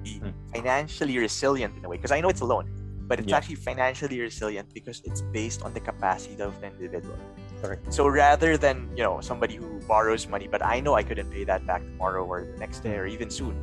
be 0.05 0.21
Mm. 0.21 0.31
financially 0.55 1.17
resilient 1.19 1.75
in 1.75 1.83
a 1.85 1.89
way. 1.89 1.97
Because 1.97 2.13
I 2.13 2.21
know 2.21 2.29
it's 2.29 2.45
a 2.45 2.47
loan, 2.47 2.69
but 3.11 3.19
it's 3.19 3.27
Yeah. 3.27 3.43
actually 3.43 3.59
financially 3.59 4.23
resilient 4.23 4.71
because 4.73 5.03
it's 5.03 5.19
based 5.35 5.67
on 5.67 5.75
the 5.75 5.83
capacity 5.83 6.39
of 6.39 6.55
the 6.63 6.71
individual. 6.71 7.19
Correct. 7.59 7.91
So 7.91 8.07
rather 8.07 8.55
than 8.55 8.87
you 8.95 9.03
know 9.03 9.19
somebody 9.19 9.59
who 9.59 9.83
borrows 9.91 10.31
money, 10.31 10.47
but 10.47 10.63
I 10.63 10.79
know 10.79 10.95
I 10.95 11.03
couldn't 11.03 11.27
pay 11.35 11.43
that 11.51 11.67
back 11.67 11.83
tomorrow 11.83 12.23
or 12.23 12.47
the 12.47 12.57
next 12.63 12.87
day 12.87 12.95
or 12.95 13.11
even 13.11 13.27
soon. 13.27 13.59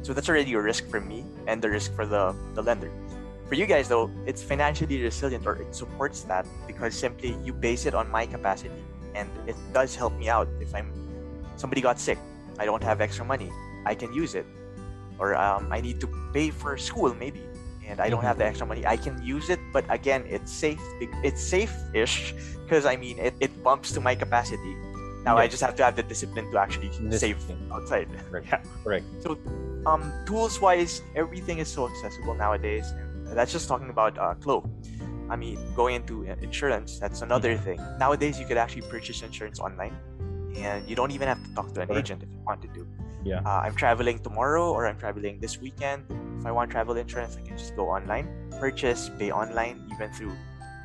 So 0.00 0.16
that's 0.16 0.32
already 0.32 0.56
a 0.56 0.62
risk 0.64 0.88
for 0.88 0.96
me 0.96 1.28
and 1.44 1.60
the 1.60 1.68
risk 1.68 1.92
for 1.92 2.08
the, 2.08 2.32
the 2.56 2.64
lender. 2.64 2.88
For 3.52 3.54
you 3.54 3.68
guys 3.68 3.84
though, 3.92 4.08
it's 4.24 4.40
financially 4.40 4.96
resilient 4.96 5.44
or 5.44 5.60
it 5.60 5.76
supports 5.76 6.24
that 6.32 6.48
because 6.64 6.96
simply 6.96 7.36
you 7.44 7.52
base 7.52 7.84
it 7.84 7.92
on 7.92 8.08
my 8.08 8.24
capacity 8.24 8.80
and 9.12 9.28
it 9.44 9.56
does 9.76 9.92
help 9.92 10.16
me 10.16 10.32
out 10.32 10.48
if 10.64 10.72
I'm 10.72 10.88
somebody 11.60 11.84
got 11.84 12.00
sick, 12.00 12.16
I 12.56 12.64
don't 12.64 12.82
have 12.82 13.04
extra 13.04 13.28
money, 13.28 13.52
I 13.84 13.92
can 13.92 14.08
use 14.16 14.32
it. 14.34 14.48
Or 15.20 15.36
um, 15.36 15.68
I 15.70 15.84
need 15.84 16.00
to 16.00 16.08
pay 16.32 16.48
for 16.48 16.80
school 16.80 17.12
maybe. 17.12 17.44
And 17.86 18.00
I 18.00 18.08
don't 18.08 18.22
have 18.22 18.38
the 18.38 18.46
extra 18.46 18.66
money, 18.66 18.86
I 18.86 18.96
can 18.96 19.22
use 19.22 19.50
it. 19.50 19.60
But 19.72 19.84
again, 19.88 20.24
it's 20.26 20.50
safe. 20.52 20.80
It's 21.22 21.42
safe-ish 21.42 22.34
because 22.64 22.86
I 22.86 22.96
mean 22.96 23.18
it, 23.18 23.34
it 23.40 23.62
bumps 23.62 23.92
to 23.92 24.00
my 24.00 24.14
capacity. 24.14 24.74
Now 25.24 25.38
I 25.38 25.48
just 25.48 25.62
have 25.62 25.74
to 25.76 25.84
have 25.84 25.96
the 25.96 26.02
discipline 26.02 26.50
to 26.52 26.58
actually 26.58 26.92
save 26.92 27.38
Discipline. 27.38 27.70
outside. 27.72 28.08
Correct. 28.30 28.46
Yeah. 28.46 28.62
Correct. 28.84 29.04
So, 29.22 29.38
um, 29.86 30.12
tools 30.26 30.60
wise, 30.60 31.00
everything 31.16 31.58
is 31.58 31.68
so 31.68 31.88
accessible 31.88 32.34
nowadays. 32.34 32.90
And 33.26 33.36
that's 33.36 33.52
just 33.52 33.66
talking 33.66 33.88
about 33.88 34.18
uh, 34.18 34.34
QLO. 34.34 34.68
I 35.30 35.36
mean, 35.36 35.58
going 35.74 35.94
into 35.94 36.24
insurance, 36.24 36.98
that's 36.98 37.22
another 37.22 37.56
thing. 37.56 37.80
Nowadays, 37.98 38.38
you 38.38 38.44
could 38.44 38.58
actually 38.58 38.82
purchase 38.82 39.22
insurance 39.22 39.58
online, 39.58 39.96
and 40.56 40.86
you 40.86 40.94
don't 40.94 41.10
even 41.10 41.28
have 41.28 41.42
to 41.42 41.54
talk 41.54 41.72
to 41.74 41.80
an 41.80 41.90
agent 41.92 42.22
if 42.22 42.28
you 42.30 42.40
want 42.46 42.60
to 42.60 42.68
do. 42.68 42.86
Yeah. 43.24 43.40
Uh, 43.44 43.64
I'm 43.64 43.74
traveling 43.74 44.18
tomorrow, 44.20 44.70
or 44.72 44.86
I'm 44.86 44.98
traveling 44.98 45.40
this 45.40 45.60
weekend. 45.60 46.04
If 46.38 46.46
I 46.46 46.52
want 46.52 46.70
travel 46.70 46.94
insurance, 46.96 47.36
I 47.36 47.42
can 47.46 47.56
just 47.56 47.74
go 47.74 47.88
online, 47.88 48.28
purchase, 48.60 49.10
pay 49.18 49.32
online, 49.32 49.88
even 49.92 50.12
through 50.12 50.36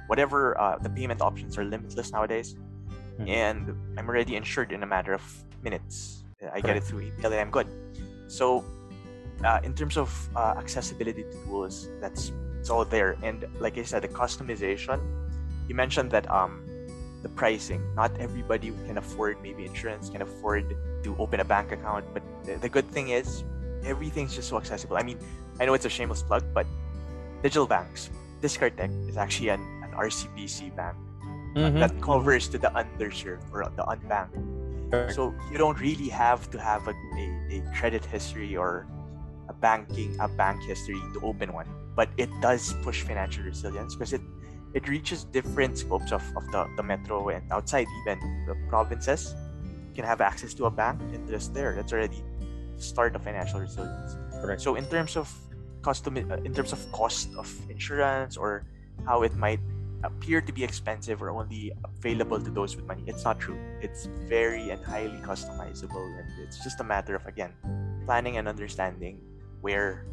whatever 0.07 0.59
uh, 0.59 0.77
the 0.79 0.89
payment 0.89 1.21
options 1.21 1.57
are 1.57 1.63
limitless 1.65 2.11
nowadays, 2.11 2.55
Mhm. 3.19 3.27
and 3.29 3.61
I'm 3.99 4.07
already 4.07 4.35
insured 4.35 4.71
in 4.71 4.81
a 4.83 4.87
matter 4.87 5.13
of 5.13 5.21
minutes. 5.61 6.23
I 6.53 6.61
get 6.61 6.77
it 6.79 6.83
through 6.87 7.01
email, 7.11 7.27
and 7.35 7.41
I'm 7.43 7.51
good. 7.51 7.67
So, 8.31 8.63
uh, 9.43 9.59
in 9.63 9.75
terms 9.75 9.97
of 9.99 10.07
uh, 10.35 10.55
accessibility 10.55 11.23
to 11.27 11.35
tools, 11.43 11.89
that's 11.99 12.31
it's 12.59 12.69
all 12.69 12.85
there. 12.85 13.19
And 13.23 13.43
like 13.59 13.77
I 13.77 13.83
said, 13.83 14.03
the 14.03 14.07
customization. 14.07 14.99
You 15.67 15.75
mentioned 15.75 16.11
that 16.11 16.25
um, 16.31 16.63
the 17.21 17.29
pricing. 17.29 17.83
Not 17.93 18.11
everybody 18.19 18.71
can 18.87 18.97
afford 18.97 19.37
maybe 19.43 19.65
insurance 19.65 20.09
can 20.09 20.21
afford 20.23 20.65
to 21.03 21.15
open 21.17 21.39
a 21.39 21.45
bank 21.45 21.71
account. 21.71 22.05
But 22.13 22.23
the, 22.43 22.55
the 22.57 22.69
good 22.69 22.89
thing 22.89 23.09
is, 23.09 23.43
everything's 23.83 24.35
just 24.35 24.49
so 24.49 24.57
accessible. 24.57 24.97
I 24.97 25.03
mean, 25.03 25.19
I 25.59 25.65
know 25.65 25.73
it's 25.73 25.85
a 25.85 25.89
shameless 25.89 26.23
plug, 26.23 26.43
but 26.53 26.65
digital 27.43 27.67
banks. 27.67 28.09
DiskarTech 28.41 29.09
is 29.09 29.17
actually 29.17 29.49
an, 29.49 29.61
an 29.83 29.91
RCBC 29.95 30.75
bank 30.75 30.95
Mhm. 31.55 31.79
that 31.79 31.99
covers 32.01 32.47
to 32.49 32.57
the 32.57 32.69
underserved 32.77 33.41
or 33.51 33.65
the 33.75 33.83
unbanked. 33.83 34.37
Correct. 34.91 35.13
So 35.13 35.33
you 35.51 35.57
don't 35.57 35.79
really 35.81 36.07
have 36.09 36.49
to 36.51 36.59
have 36.61 36.87
a, 36.87 36.93
a, 37.17 37.25
a 37.57 37.57
credit 37.75 38.05
history 38.05 38.55
or 38.55 38.85
a 39.49 39.53
banking 39.53 40.15
a 40.19 40.27
bank 40.27 40.61
history 40.63 41.01
to 41.13 41.19
open 41.25 41.51
one. 41.51 41.65
But 41.95 42.09
it 42.17 42.29
does 42.41 42.73
push 42.83 43.01
financial 43.01 43.43
resilience 43.43 43.95
because 43.95 44.13
it 44.13 44.21
it 44.73 44.87
reaches 44.87 45.23
different 45.25 45.77
scopes 45.79 46.11
of, 46.13 46.21
of 46.37 46.45
the, 46.53 46.69
the 46.77 46.83
metro 46.83 47.29
and 47.29 47.41
outside 47.51 47.87
even 48.05 48.45
the 48.45 48.53
provinces. 48.69 49.33
Can 49.95 50.05
have 50.05 50.21
access 50.21 50.53
to 50.55 50.65
a 50.65 50.71
bank 50.71 51.01
and 51.13 51.27
just 51.27 51.53
there. 51.53 51.75
That's 51.75 51.91
already 51.91 52.23
the 52.75 52.81
start 52.81 53.15
of 53.15 53.23
financial 53.23 53.59
resilience. 53.59 54.15
Correct. 54.41 54.61
So 54.61 54.75
in 54.75 54.85
terms 54.85 55.17
of 55.17 55.27
custom 55.81 56.17
uh, 56.17 56.35
in 56.43 56.53
terms 56.53 56.71
of 56.73 56.79
cost 56.91 57.29
of 57.35 57.47
insurance 57.69 58.37
or 58.37 58.65
how 59.05 59.23
it 59.23 59.35
might 59.35 59.59
appear 60.03 60.39
to 60.39 60.51
be 60.53 60.63
expensive 60.63 61.21
or 61.21 61.29
only 61.29 61.71
available 61.83 62.39
to 62.39 62.51
those 62.51 62.75
with 62.75 62.85
money, 62.85 63.03
it's 63.07 63.23
not 63.23 63.39
true. 63.39 63.59
It's 63.81 64.07
very 64.27 64.69
and 64.69 64.83
highly 64.83 65.19
customizable 65.19 66.07
and 66.19 66.27
it's 66.39 66.63
just 66.63 66.79
a 66.79 66.83
matter 66.83 67.15
of 67.15 67.25
again 67.25 67.53
planning 68.05 68.37
and 68.37 68.47
understanding 68.47 69.19
where 69.61 70.05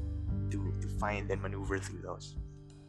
to, 0.50 0.58
to 0.80 0.88
find 0.98 1.30
and 1.30 1.40
maneuver 1.40 1.78
through 1.78 2.02
those. 2.02 2.36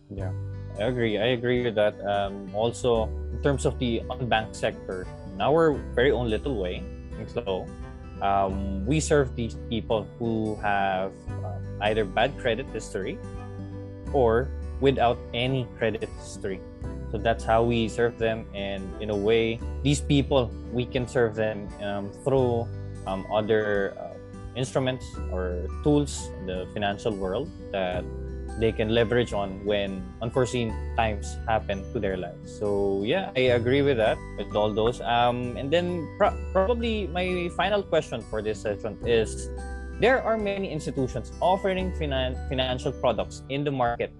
Yeah, 0.09 0.31
I 0.79 0.83
agree. 0.83 1.17
I 1.17 1.37
agree 1.37 1.63
with 1.63 1.75
that. 1.75 1.95
Um, 2.05 2.53
also, 2.55 3.07
in 3.31 3.41
terms 3.43 3.65
of 3.65 3.77
the 3.79 4.01
unbanked 4.09 4.55
sector, 4.55 5.07
in 5.37 5.41
our 5.45 5.77
very 5.93 6.09
own 6.09 6.33
little 6.33 6.57
way, 6.57 6.81
QLO, 7.13 7.69
um, 8.25 8.83
we 8.89 8.99
serve 8.99 9.35
these 9.37 9.53
people 9.69 10.09
who 10.17 10.57
have 10.65 11.13
um, 11.45 11.61
either 11.81 12.05
bad 12.05 12.33
credit 12.41 12.65
history 12.73 13.19
or 14.13 14.49
without 14.81 15.19
any 15.35 15.69
credit 15.77 16.09
history. 16.17 16.59
So 17.11 17.19
that's 17.21 17.45
how 17.45 17.61
we 17.61 17.87
serve 17.87 18.17
them. 18.17 18.49
And 18.55 18.81
in 18.99 19.11
a 19.11 19.15
way, 19.15 19.61
these 19.83 20.01
people, 20.01 20.49
we 20.73 20.89
can 20.89 21.07
serve 21.07 21.35
them 21.35 21.69
um, 21.85 22.09
through 22.25 22.65
um, 23.05 23.29
other 23.31 23.93
uh, 23.93 24.17
instruments 24.57 25.05
or 25.31 25.69
tools 25.83 26.33
in 26.41 26.47
the 26.47 26.67
financial 26.73 27.13
world 27.13 27.45
that 27.71 28.03
they 28.59 28.71
can 28.71 28.89
leverage 28.89 29.33
on 29.33 29.63
when 29.65 30.01
unforeseen 30.21 30.73
times 30.97 31.37
happen 31.47 31.85
to 31.93 31.99
their 31.99 32.17
lives. 32.17 32.51
So 32.59 33.03
yeah, 33.05 33.31
I 33.35 33.53
agree 33.53 33.81
with 33.81 33.97
that 33.97 34.17
with 34.37 34.55
all 34.55 34.73
those. 34.73 35.01
Um, 35.01 35.57
and 35.57 35.71
then 35.71 36.07
pro- 36.17 36.35
probably 36.51 37.07
my 37.07 37.49
final 37.55 37.83
question 37.83 38.21
for 38.29 38.41
this 38.41 38.61
session 38.61 38.97
is: 39.05 39.49
there 40.01 40.21
are 40.21 40.37
many 40.37 40.69
institutions 40.69 41.31
offering 41.41 41.91
finan- 41.93 42.37
financial 42.49 42.91
products 42.91 43.43
in 43.49 43.63
the 43.63 43.71
market. 43.71 44.13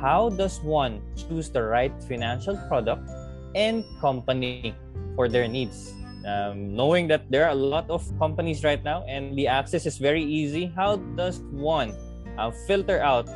How 0.00 0.28
does 0.28 0.60
one 0.60 1.00
choose 1.16 1.48
the 1.48 1.62
right 1.62 1.92
financial 2.04 2.56
product 2.68 3.08
and 3.54 3.84
company 4.00 4.74
for 5.16 5.28
their 5.28 5.48
needs? 5.48 5.92
Um, 6.26 6.74
knowing 6.74 7.06
that 7.08 7.30
there 7.30 7.46
are 7.46 7.54
a 7.54 7.60
lot 7.60 7.88
of 7.88 8.02
companies 8.18 8.64
right 8.64 8.82
now 8.82 9.06
and 9.06 9.38
the 9.38 9.46
access 9.46 9.86
is 9.86 9.96
very 9.96 10.22
easy, 10.24 10.66
how 10.74 10.96
does 11.14 11.38
one 11.54 11.94
uh, 12.36 12.50
filter 12.66 13.00
out 13.00 13.30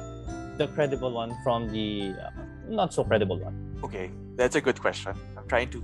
the 0.61 0.68
credible 0.68 1.11
one 1.11 1.33
from 1.42 1.73
the 1.73 2.12
uh, 2.20 2.29
not 2.68 2.92
so 2.92 3.03
credible 3.03 3.38
one. 3.40 3.57
Okay, 3.83 4.11
that's 4.37 4.57
a 4.57 4.61
good 4.61 4.79
question. 4.79 5.16
I'm 5.37 5.49
trying 5.49 5.70
to 5.70 5.83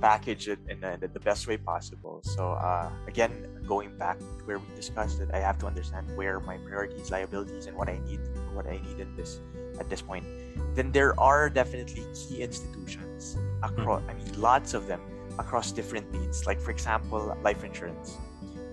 package 0.00 0.46
it 0.48 0.60
in 0.68 0.78
the, 0.80 1.10
the 1.12 1.20
best 1.20 1.48
way 1.48 1.56
possible. 1.56 2.20
So 2.22 2.52
uh, 2.52 2.88
again, 3.08 3.32
going 3.66 3.90
back 3.98 4.18
to 4.20 4.42
where 4.46 4.58
we 4.60 4.66
discussed 4.76 5.20
it, 5.20 5.28
I 5.34 5.40
have 5.40 5.58
to 5.58 5.66
understand 5.66 6.06
where 6.16 6.38
my 6.38 6.56
priorities, 6.58 7.10
liabilities, 7.10 7.66
and 7.66 7.76
what 7.76 7.88
I 7.88 7.98
need, 8.06 8.20
what 8.54 8.66
I 8.68 8.78
need 8.86 9.00
in 9.00 9.10
this 9.16 9.40
at 9.80 9.90
this 9.90 10.02
point. 10.02 10.24
Then 10.76 10.92
there 10.92 11.18
are 11.18 11.50
definitely 11.50 12.06
key 12.14 12.42
institutions 12.42 13.36
across. 13.64 14.02
I 14.08 14.14
mean, 14.14 14.40
lots 14.40 14.72
of 14.72 14.86
them 14.86 15.00
across 15.36 15.72
different 15.72 16.06
needs. 16.14 16.46
Like 16.46 16.60
for 16.60 16.70
example, 16.70 17.36
life 17.42 17.64
insurance. 17.64 18.16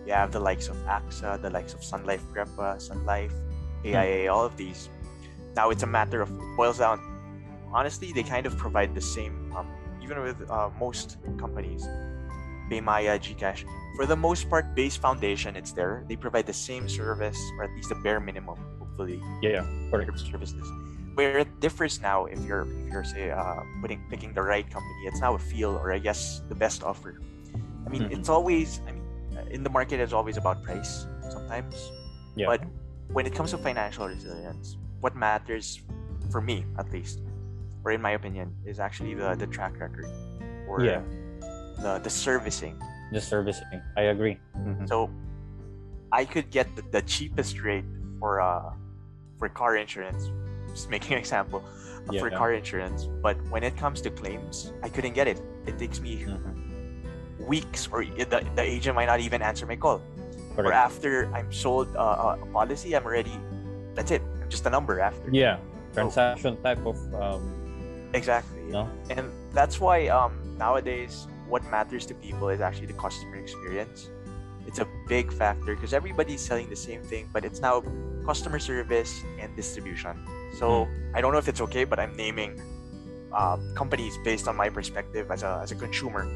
You 0.06 0.14
have 0.14 0.32
the 0.32 0.40
likes 0.40 0.68
of 0.68 0.78
AXA, 0.86 1.42
the 1.42 1.50
likes 1.50 1.74
of 1.74 1.84
Sun 1.84 2.06
Life 2.06 2.24
Grepa, 2.32 2.80
Sun 2.80 3.04
Life, 3.06 3.34
AIA, 3.84 4.32
all 4.32 4.46
of 4.46 4.56
these. 4.58 4.90
Now 5.56 5.70
it's 5.70 5.84
a 5.84 5.88
matter 5.88 6.22
of 6.22 6.30
boils 6.58 6.80
down. 6.80 7.00
Honestly, 7.74 8.12
they 8.14 8.24
kind 8.24 8.46
of 8.46 8.58
provide 8.58 8.94
the 8.96 9.02
same. 9.02 9.52
Um, 9.56 9.68
even 10.02 10.22
with 10.22 10.50
uh, 10.50 10.70
most 10.80 11.18
companies, 11.38 11.88
Paymaya, 12.70 13.18
Gcash, 13.20 13.64
for 13.96 14.06
the 14.06 14.16
most 14.16 14.50
part, 14.50 14.76
base 14.76 14.96
foundation, 14.98 15.56
it's 15.56 15.72
there. 15.72 16.04
They 16.10 16.16
provide 16.16 16.46
the 16.46 16.54
same 16.54 16.90
service, 16.90 17.40
or 17.58 17.64
at 17.64 17.72
least 17.72 17.90
the 17.90 17.96
bare 17.96 18.20
minimum, 18.20 18.58
hopefully, 18.80 19.22
Yeah, 19.42 19.66
correct. 19.92 20.20
services. 20.20 20.68
Where 21.16 21.38
it 21.40 21.60
differs 21.60 22.02
now, 22.02 22.26
if 22.26 22.42
you're 22.44 22.66
if 22.86 22.92
you're 22.92 23.04
say 23.04 23.30
uh, 23.32 23.62
putting 23.82 24.02
picking 24.10 24.34
the 24.34 24.42
right 24.42 24.66
company, 24.70 25.02
it's 25.06 25.22
now 25.22 25.36
a 25.36 25.40
feel 25.40 25.70
or 25.78 25.94
I 25.94 26.00
guess 26.00 26.42
the 26.50 26.56
best 26.56 26.82
offer. 26.84 27.22
I 27.86 27.90
mean, 27.90 28.10
Mhm. 28.10 28.18
it's 28.18 28.30
always 28.30 28.82
I 28.88 28.92
mean, 28.92 29.06
uh, 29.38 29.46
in 29.54 29.62
the 29.64 29.70
market, 29.70 30.00
it's 30.02 30.14
always 30.14 30.38
about 30.38 30.64
price 30.64 31.06
sometimes. 31.30 31.78
Yeah. 32.36 32.48
But 32.48 32.66
when 33.14 33.28
it 33.28 33.34
comes 33.36 33.52
to 33.52 33.58
financial 33.62 34.08
resilience, 34.08 34.78
what 35.04 35.16
matters 35.20 35.84
for 36.32 36.40
me, 36.40 36.64
at 36.80 36.88
least, 36.96 37.20
or 37.84 37.92
in 37.92 38.02
my 38.02 38.12
opinion, 38.16 38.56
is 38.66 38.80
actually 38.80 39.14
the 39.14 39.36
the 39.36 39.46
track 39.46 39.76
record 39.78 40.08
or 40.66 40.80
Yeah. 40.82 41.04
the 41.84 42.00
the 42.00 42.10
servicing. 42.10 42.80
the 43.14 43.22
servicing. 43.22 43.78
I 44.00 44.10
agree. 44.10 44.40
Mhm. 44.58 44.88
So 44.90 45.06
I 46.10 46.26
could 46.26 46.50
get 46.50 46.66
the, 46.74 46.82
the 46.96 47.04
cheapest 47.06 47.62
rate 47.62 47.86
for 48.18 48.42
uh 48.42 48.74
for 49.38 49.52
car 49.52 49.76
insurance. 49.78 50.32
Just 50.72 50.90
making 50.90 51.14
an 51.14 51.20
example 51.26 51.62
uh, 52.10 52.18
for 52.18 52.32
car 52.34 52.56
insurance, 52.58 53.06
but 53.22 53.38
when 53.54 53.62
it 53.62 53.76
comes 53.78 54.02
to 54.08 54.10
claims, 54.10 54.74
I 54.82 54.90
couldn't 54.90 55.14
get 55.14 55.28
it. 55.30 55.38
It 55.70 55.78
takes 55.78 56.00
me 56.02 56.26
Mhm. 56.26 56.58
weeks, 57.46 57.86
or 57.92 58.02
the, 58.08 58.40
the 58.58 58.64
agent 58.66 58.96
might 58.98 59.12
not 59.14 59.20
even 59.20 59.44
answer 59.44 59.68
my 59.70 59.76
call. 59.78 60.00
Or 60.58 60.72
after 60.74 61.28
I'm 61.36 61.52
sold 61.54 61.92
uh, 61.94 62.40
a 62.42 62.48
policy, 62.56 62.96
I'm 62.98 63.06
already. 63.06 63.36
That's 63.94 64.10
it. 64.10 64.24
Just 64.54 64.68
a 64.68 64.70
number 64.70 65.00
after. 65.02 65.34
Yeah, 65.34 65.58
transaction 65.98 66.62
type 66.62 66.86
of 66.86 66.96
um, 67.18 67.42
Exactly. 68.14 68.62
no. 68.70 68.86
And 69.10 69.26
that's 69.58 69.82
why 69.82 70.08
um 70.14 70.34
nowadays 70.62 71.26
what 71.50 71.66
matters 71.74 72.06
to 72.10 72.14
people 72.14 72.50
is 72.54 72.62
actually 72.62 72.86
the 72.94 73.00
customer 73.06 73.38
experience. 73.46 74.10
It's 74.70 74.78
a 74.78 74.88
big 75.10 75.34
factor 75.34 75.74
because 75.74 75.92
everybody's 75.92 76.40
selling 76.50 76.70
the 76.70 76.76
same 76.78 77.02
thing, 77.02 77.24
but 77.34 77.42
it's 77.44 77.62
now 77.66 77.82
customer 78.30 78.60
service 78.60 79.12
and 79.42 79.50
distribution. 79.58 80.14
So 80.60 80.88
I 81.16 81.22
don't 81.22 81.34
know 81.34 81.42
if 81.42 81.50
it's 81.50 81.62
okay, 81.68 81.84
but 81.84 81.98
I'm 82.00 82.14
naming 82.16 82.62
uh, 83.34 83.58
companies 83.74 84.14
based 84.24 84.46
on 84.48 84.56
my 84.56 84.70
perspective 84.70 85.32
as 85.34 85.42
a, 85.42 85.60
as 85.64 85.72
a 85.74 85.76
consumer. 85.76 86.30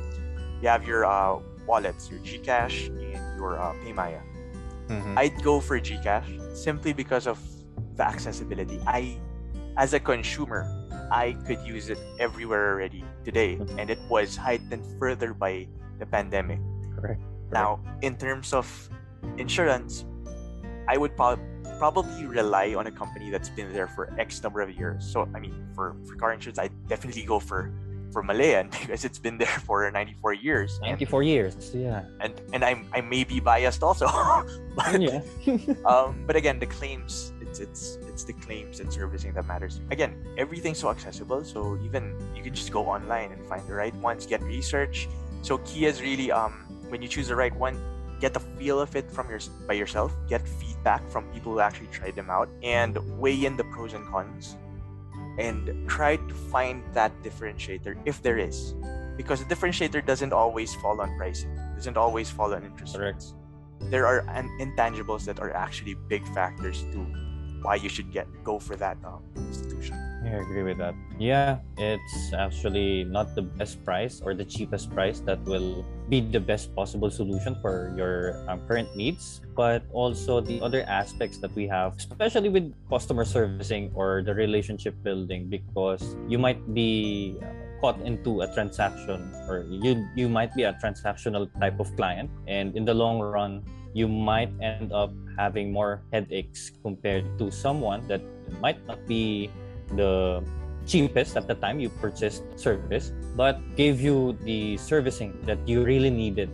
You 0.61 0.67
have 0.73 0.83
your 0.89 1.05
uh, 1.05 1.37
wallets, 1.69 2.09
your 2.09 2.19
Gcash 2.25 2.89
and 2.89 3.21
your 3.37 3.61
uh, 3.61 3.73
Paymaya. 3.85 4.21
Mhm. 4.89 5.13
I'd 5.21 5.37
go 5.43 5.61
for 5.61 5.77
Gcash 5.79 6.27
simply 6.57 6.93
because 6.93 7.27
of 7.27 7.37
the 7.97 8.05
accessibility. 8.05 8.79
I, 8.87 9.17
as 9.75 9.93
a 9.93 9.99
consumer, 9.99 10.65
I 11.11 11.33
could 11.45 11.59
use 11.65 11.89
it 11.89 11.99
everywhere 12.19 12.71
already 12.73 13.03
today, 13.25 13.57
Mhm. 13.57 13.77
and 13.79 13.89
it 13.89 13.99
was 14.09 14.37
heightened 14.37 14.85
further 14.99 15.33
by 15.33 15.67
the 15.99 16.05
pandemic. 16.05 16.59
Correct. 16.95 17.21
Now, 17.51 17.79
in 18.01 18.15
terms 18.17 18.53
of 18.53 18.65
insurance, 19.37 20.05
I 20.87 20.97
would 20.97 21.15
prob- 21.15 21.41
probably 21.79 22.25
rely 22.25 22.73
on 22.75 22.87
a 22.87 22.91
company 22.91 23.29
that's 23.29 23.49
been 23.49 23.71
there 23.73 23.87
for 23.87 24.09
X 24.17 24.41
number 24.43 24.61
of 24.61 24.71
years. 24.71 25.05
So 25.05 25.27
I 25.35 25.39
mean, 25.39 25.53
for 25.75 25.95
for 26.05 26.15
car 26.15 26.33
insurance, 26.33 26.59
I 26.59 26.69
definitely 26.87 27.23
go 27.23 27.39
for 27.39 27.71
for 28.11 28.23
Malayan 28.23 28.67
because 28.81 29.05
it's 29.05 29.19
been 29.19 29.37
there 29.37 29.59
for 29.67 29.83
94 29.91 30.33
years. 30.33 30.79
94 30.81 31.23
years, 31.23 31.55
yeah. 31.75 32.03
And 32.19 32.33
and 32.51 32.63
I'm 32.65 32.87
I 32.91 32.99
may 33.01 33.23
be 33.23 33.39
biased 33.39 33.83
also, 33.83 34.07
but 34.75 34.99
yeah. 34.99 35.21
um, 35.91 36.23
but 36.27 36.35
again, 36.35 36.59
the 36.59 36.67
claims 36.67 37.31
it's 37.59 37.97
it's 37.97 38.07
it's 38.07 38.23
the 38.23 38.33
claims 38.33 38.79
and 38.79 38.91
servicing 38.91 39.33
that 39.33 39.45
matters. 39.47 39.81
Again, 39.91 40.15
everything's 40.37 40.79
so 40.79 40.89
accessible, 40.89 41.43
so 41.43 41.77
even 41.83 42.15
you 42.35 42.43
can 42.43 42.53
just 42.53 42.71
go 42.71 42.85
online 42.87 43.31
and 43.31 43.45
find 43.45 43.65
the 43.67 43.73
right 43.73 43.95
ones, 43.95 44.25
get 44.25 44.41
research. 44.41 45.07
So 45.41 45.57
key 45.59 45.85
is 45.85 46.01
really 46.01 46.31
um 46.31 46.65
when 46.89 47.01
you 47.01 47.07
choose 47.07 47.27
the 47.27 47.35
right 47.35 47.55
one, 47.55 47.77
get 48.19 48.33
the 48.33 48.39
feel 48.39 48.79
of 48.79 48.95
it 48.95 49.11
from 49.11 49.29
your 49.29 49.39
by 49.67 49.73
yourself, 49.73 50.13
get 50.27 50.47
feedback 50.47 51.07
from 51.09 51.25
people 51.33 51.53
who 51.53 51.59
actually 51.59 51.87
tried 51.87 52.15
them 52.15 52.29
out, 52.29 52.49
and 52.63 52.97
weigh 53.19 53.45
in 53.45 53.57
the 53.57 53.63
pros 53.65 53.93
and 53.93 54.05
cons, 54.07 54.55
and 55.37 55.87
try 55.87 56.15
to 56.15 56.33
find 56.33 56.83
that 56.93 57.11
differentiator 57.23 57.97
if 58.05 58.21
there 58.21 58.37
is, 58.37 58.73
because 59.17 59.43
the 59.43 59.49
differentiator 59.53 60.05
doesn't 60.05 60.33
always 60.33 60.73
fall 60.75 61.01
on 61.01 61.15
pricing, 61.17 61.53
doesn't 61.75 61.97
always 61.97 62.29
fall 62.29 62.53
on 62.53 62.63
interest 62.63 62.95
Correct. 62.95 63.15
rates. 63.15 63.33
There 63.79 64.07
are 64.07 64.25
an 64.29 64.49
intangibles 64.59 65.23
that 65.25 65.39
are 65.39 65.53
actually 65.53 65.93
big 66.09 66.25
factors 66.33 66.81
to 66.91 67.05
why 67.67 67.75
you 67.75 67.91
should 67.91 68.07
get 68.15 68.31
go 68.47 68.55
for 68.55 68.79
that 68.79 68.95
um, 69.03 69.19
institution. 69.35 69.99
I 70.23 70.39
agree 70.39 70.63
with 70.63 70.79
that. 70.79 70.95
Yeah, 71.19 71.59
it's 71.75 72.31
actually 72.31 73.03
not 73.03 73.35
the 73.35 73.43
best 73.43 73.83
price 73.83 74.23
or 74.23 74.31
the 74.31 74.47
cheapest 74.47 74.87
price 74.95 75.19
that 75.27 75.43
will 75.43 75.83
be 76.07 76.23
the 76.23 76.39
best 76.39 76.71
possible 76.71 77.11
solution 77.11 77.59
for 77.59 77.91
your 77.99 78.39
um, 78.47 78.63
current 78.71 78.87
needs, 78.95 79.43
but 79.51 79.83
also 79.91 80.39
the 80.39 80.63
other 80.63 80.87
aspects 80.87 81.43
that 81.43 81.51
we 81.59 81.67
have, 81.67 81.99
especially 81.99 82.47
with 82.47 82.71
customer 82.87 83.27
servicing 83.27 83.91
or 83.95 84.23
the 84.23 84.31
relationship 84.31 84.95
building, 85.03 85.51
because 85.51 86.15
you 86.27 86.39
might 86.39 86.63
be 86.71 87.35
caught 87.83 87.99
into 88.01 88.41
a 88.41 88.47
transaction 88.55 89.31
or 89.51 89.67
you 89.69 90.07
you 90.15 90.27
might 90.27 90.49
be 90.55 90.63
a 90.63 90.73
transactional 90.81 91.45
type 91.59 91.77
of 91.83 91.91
client 91.99 92.31
and 92.47 92.73
in 92.75 92.87
the 92.87 92.93
long 92.95 93.19
run 93.21 93.61
you 93.97 94.07
might 94.07 94.53
end 94.61 94.93
up 94.93 95.09
having 95.33 95.73
more 95.73 96.05
headaches 96.13 96.69
compared 96.85 97.25
to 97.41 97.49
someone 97.49 98.05
that 98.05 98.21
might 98.61 98.77
not 98.85 99.01
be 99.09 99.49
the 99.97 100.45
cheapest 100.85 101.33
at 101.33 101.49
the 101.49 101.57
time 101.57 101.81
you 101.81 101.89
purchased 101.97 102.45
service 102.53 103.11
but 103.33 103.57
gave 103.75 103.97
you 103.99 104.37
the 104.45 104.77
servicing 104.77 105.33
that 105.49 105.57
you 105.65 105.81
really 105.83 106.13
needed. 106.13 106.47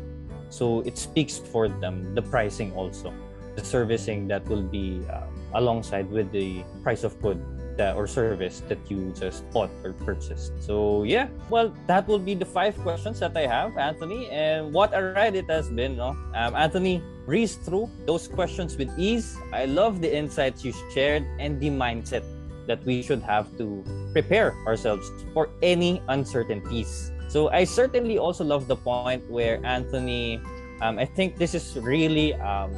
So 0.47 0.79
it 0.87 0.97
speaks 0.97 1.37
for 1.37 1.67
them 1.67 2.15
the 2.15 2.23
pricing 2.23 2.71
also 2.79 3.11
the 3.55 3.63
servicing 3.63 4.27
that 4.27 4.47
will 4.47 4.63
be 4.63 5.03
uh, 5.11 5.27
alongside 5.53 6.09
with 6.09 6.31
the 6.31 6.63
price 6.81 7.03
of 7.03 7.19
good 7.21 7.37
that 7.77 7.95
or 7.95 8.07
service 8.07 8.61
that 8.67 8.79
you 8.89 9.13
just 9.17 9.49
bought 9.51 9.69
or 9.83 9.93
purchased. 9.93 10.53
So 10.61 11.03
yeah, 11.03 11.27
well, 11.49 11.73
that 11.87 12.07
will 12.07 12.19
be 12.19 12.35
the 12.35 12.45
five 12.45 12.77
questions 12.79 13.19
that 13.19 13.35
I 13.35 13.47
have, 13.47 13.77
Anthony. 13.77 14.29
And 14.29 14.73
what 14.73 14.93
a 14.93 15.13
ride 15.13 15.35
it 15.35 15.49
has 15.49 15.69
been, 15.69 15.97
no? 15.97 16.15
Um, 16.35 16.55
Anthony, 16.55 17.01
breeze 17.25 17.55
through 17.55 17.89
those 18.05 18.27
questions 18.27 18.77
with 18.77 18.91
ease. 18.97 19.37
I 19.51 19.65
love 19.65 20.01
the 20.01 20.11
insights 20.13 20.63
you 20.63 20.73
shared 20.93 21.25
and 21.39 21.59
the 21.59 21.69
mindset 21.69 22.23
that 22.67 22.83
we 22.85 23.01
should 23.01 23.21
have 23.21 23.51
to 23.57 23.83
prepare 24.13 24.55
ourselves 24.67 25.11
for 25.33 25.49
any 25.61 26.01
uncertainties. 26.07 27.11
So 27.27 27.49
I 27.49 27.63
certainly 27.63 28.17
also 28.17 28.43
love 28.43 28.67
the 28.67 28.75
point 28.75 29.29
where 29.29 29.59
Anthony, 29.65 30.39
um, 30.81 30.99
I 30.99 31.05
think 31.05 31.37
this 31.37 31.55
is 31.55 31.75
really 31.75 32.33
um, 32.35 32.71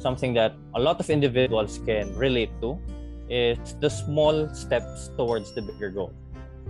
something 0.00 0.34
that 0.34 0.54
a 0.74 0.80
lot 0.80 0.98
of 1.00 1.10
individuals 1.10 1.78
can 1.84 2.14
relate 2.16 2.50
to 2.60 2.78
is 3.28 3.58
the 3.80 3.88
small 3.88 4.48
steps 4.54 5.10
towards 5.16 5.52
the 5.52 5.62
bigger 5.62 5.90
goal. 5.90 6.12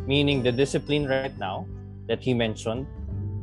Meaning 0.06 0.42
the 0.42 0.52
discipline 0.52 1.06
right 1.08 1.36
now 1.38 1.66
that 2.08 2.22
he 2.22 2.34
mentioned, 2.34 2.86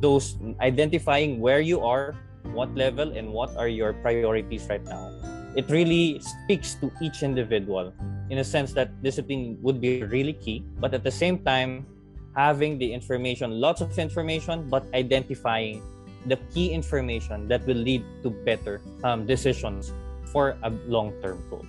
those 0.00 0.36
identifying 0.60 1.40
where 1.40 1.60
you 1.60 1.80
are, 1.80 2.14
what 2.52 2.74
level, 2.74 3.12
and 3.16 3.32
what 3.32 3.56
are 3.56 3.68
your 3.68 3.92
priorities 3.94 4.66
right 4.68 4.84
now. 4.84 5.10
It 5.54 5.68
really 5.70 6.20
speaks 6.20 6.74
to 6.80 6.90
each 7.00 7.22
individual 7.22 7.92
in 8.30 8.38
a 8.38 8.44
sense 8.44 8.72
that 8.72 9.02
discipline 9.02 9.58
would 9.60 9.80
be 9.80 10.02
really 10.04 10.32
key, 10.32 10.64
but 10.80 10.94
at 10.94 11.04
the 11.04 11.10
same 11.10 11.38
time, 11.44 11.86
having 12.34 12.78
the 12.78 12.92
information, 12.92 13.60
lots 13.60 13.80
of 13.80 13.98
information, 13.98 14.68
but 14.68 14.84
identifying 14.94 15.82
the 16.26 16.36
key 16.54 16.72
information 16.72 17.48
that 17.48 17.66
will 17.66 17.76
lead 17.76 18.04
to 18.22 18.30
better 18.30 18.80
um, 19.04 19.26
decisions 19.26 19.92
for 20.32 20.56
a 20.62 20.70
long-term 20.88 21.42
goal. 21.50 21.66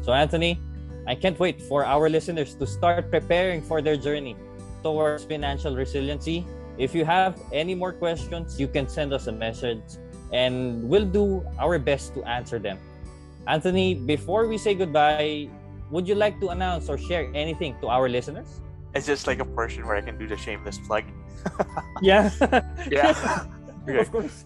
So, 0.00 0.12
Anthony, 0.12 0.58
I 1.08 1.14
can't 1.14 1.40
wait 1.40 1.62
for 1.62 1.86
our 1.88 2.10
listeners 2.10 2.52
to 2.60 2.66
start 2.66 3.10
preparing 3.10 3.62
for 3.62 3.80
their 3.80 3.96
journey 3.96 4.36
towards 4.82 5.24
financial 5.24 5.74
resiliency. 5.74 6.44
If 6.76 6.94
you 6.94 7.06
have 7.06 7.40
any 7.50 7.74
more 7.74 7.94
questions, 7.96 8.60
you 8.60 8.68
can 8.68 8.86
send 8.86 9.14
us 9.14 9.26
a 9.26 9.32
message 9.32 9.80
and 10.32 10.84
we'll 10.84 11.08
do 11.08 11.42
our 11.58 11.78
best 11.78 12.12
to 12.12 12.22
answer 12.24 12.58
them. 12.58 12.76
Anthony, 13.46 13.94
before 13.94 14.46
we 14.46 14.58
say 14.58 14.74
goodbye, 14.74 15.48
would 15.90 16.06
you 16.06 16.14
like 16.14 16.38
to 16.40 16.50
announce 16.50 16.90
or 16.90 16.98
share 16.98 17.32
anything 17.32 17.74
to 17.80 17.88
our 17.88 18.06
listeners? 18.06 18.60
It's 18.94 19.06
just 19.06 19.26
like 19.26 19.38
a 19.38 19.46
portion 19.46 19.86
where 19.86 19.96
I 19.96 20.02
can 20.02 20.18
do 20.18 20.28
the 20.28 20.36
shameless 20.36 20.76
plug. 20.86 21.04
yeah. 22.02 22.30
yeah. 22.90 23.46
Okay. 23.88 24.00
Of 24.00 24.12
course. 24.12 24.44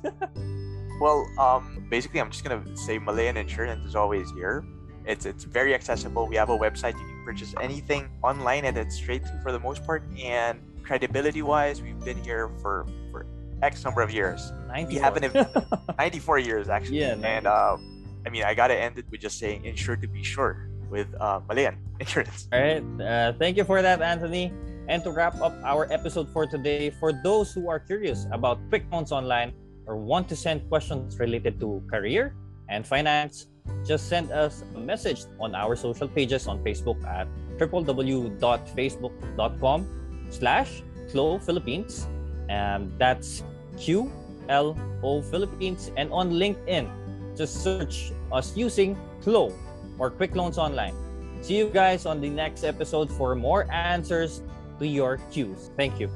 Well, 1.01 1.27
um, 1.37 1.85
basically, 1.91 2.21
I'm 2.21 2.31
just 2.31 2.45
gonna 2.45 2.63
say 2.77 2.97
Malayan 2.97 3.37
Insurance 3.37 3.85
is 3.85 3.97
always 3.97 4.31
here. 4.39 4.63
It's 5.07 5.27
it's 5.27 5.45
very 5.45 5.75
accessible. 5.75 6.27
We 6.27 6.37
have 6.37 6.51
a 6.51 6.57
website. 6.59 6.99
You 6.99 7.07
can 7.07 7.23
purchase 7.25 7.55
anything 7.61 8.09
online, 8.23 8.65
and 8.65 8.77
it's 8.77 8.97
straight 8.97 9.27
through 9.27 9.41
for 9.41 9.53
the 9.53 9.61
most 9.61 9.85
part. 9.85 10.03
And 10.23 10.61
credibility-wise, 10.83 11.83
we've 11.83 11.99
been 12.05 12.23
here 12.23 12.51
for 12.61 12.87
for 13.11 13.27
X 13.63 13.85
number 13.85 14.03
of 14.03 14.11
years. 14.11 14.53
94. 14.69 14.93
We 14.93 14.99
haven't 14.99 15.35
94 15.99 16.39
years 16.39 16.69
actually. 16.69 17.01
Yeah, 17.01 17.15
And 17.23 17.47
um, 17.47 18.11
I 18.27 18.31
mean, 18.31 18.45
I 18.45 18.55
gotta 18.55 18.75
end 18.75 18.99
it 18.99 19.07
with 19.11 19.21
just 19.21 19.39
saying, 19.39 19.65
ensure 19.65 19.97
to 19.97 20.07
be 20.07 20.23
sure 20.23 20.69
with 20.91 21.09
uh, 21.21 21.41
Malayan 21.49 21.79
Insurance. 22.01 22.49
All 22.53 22.61
right. 22.61 22.85
Uh, 23.01 23.33
thank 23.39 23.57
you 23.57 23.65
for 23.65 23.81
that, 23.83 24.03
Anthony. 24.03 24.53
And 24.89 25.03
to 25.05 25.11
wrap 25.11 25.41
up 25.41 25.55
our 25.65 25.91
episode 25.93 26.29
for 26.33 26.47
today, 26.47 26.91
for 26.91 27.13
those 27.23 27.53
who 27.53 27.71
are 27.71 27.79
curious 27.79 28.27
about 28.31 28.59
Quick 28.69 28.85
Loans 28.93 29.13
Online 29.13 29.53
or 29.87 29.97
want 29.97 30.29
to 30.29 30.37
send 30.37 30.69
questions 30.69 31.19
related 31.19 31.59
to 31.61 31.83
career 31.89 32.35
and 32.69 32.87
finance, 32.87 33.47
just 33.85 34.09
send 34.09 34.31
us 34.31 34.63
a 34.75 34.79
message 34.79 35.25
on 35.41 35.55
our 35.55 35.77
social 35.77 36.09
pages 36.09 36.47
on 36.47 36.63
Facebook 36.63 37.03
at 37.05 37.27
www.facebook.com 37.59 39.87
slash 40.31 40.83
QLO 41.11 41.43
Philippines. 41.43 42.07
And 42.49 42.93
that's 42.99 43.43
Q 43.79 44.11
L 44.49 44.77
O 45.03 45.21
Philippines. 45.23 45.91
And 45.97 46.13
on 46.13 46.33
LinkedIn, 46.33 46.91
just 47.37 47.63
search 47.63 48.13
us 48.31 48.57
using 48.57 48.97
QLO 49.23 49.53
or 49.99 50.11
Quick 50.11 50.37
Loans 50.37 50.59
Online. 50.59 50.95
See 51.43 51.59
you 51.59 51.69
guys 51.69 52.07
on 52.07 52.21
the 52.21 52.31
next 52.31 52.65
episode 52.65 53.11
for 53.11 53.35
more 53.35 53.71
answers 53.73 54.43
to 54.79 54.87
your 54.87 55.19
Qs. 55.33 55.71
Thank 55.77 55.99
you. 55.99 56.09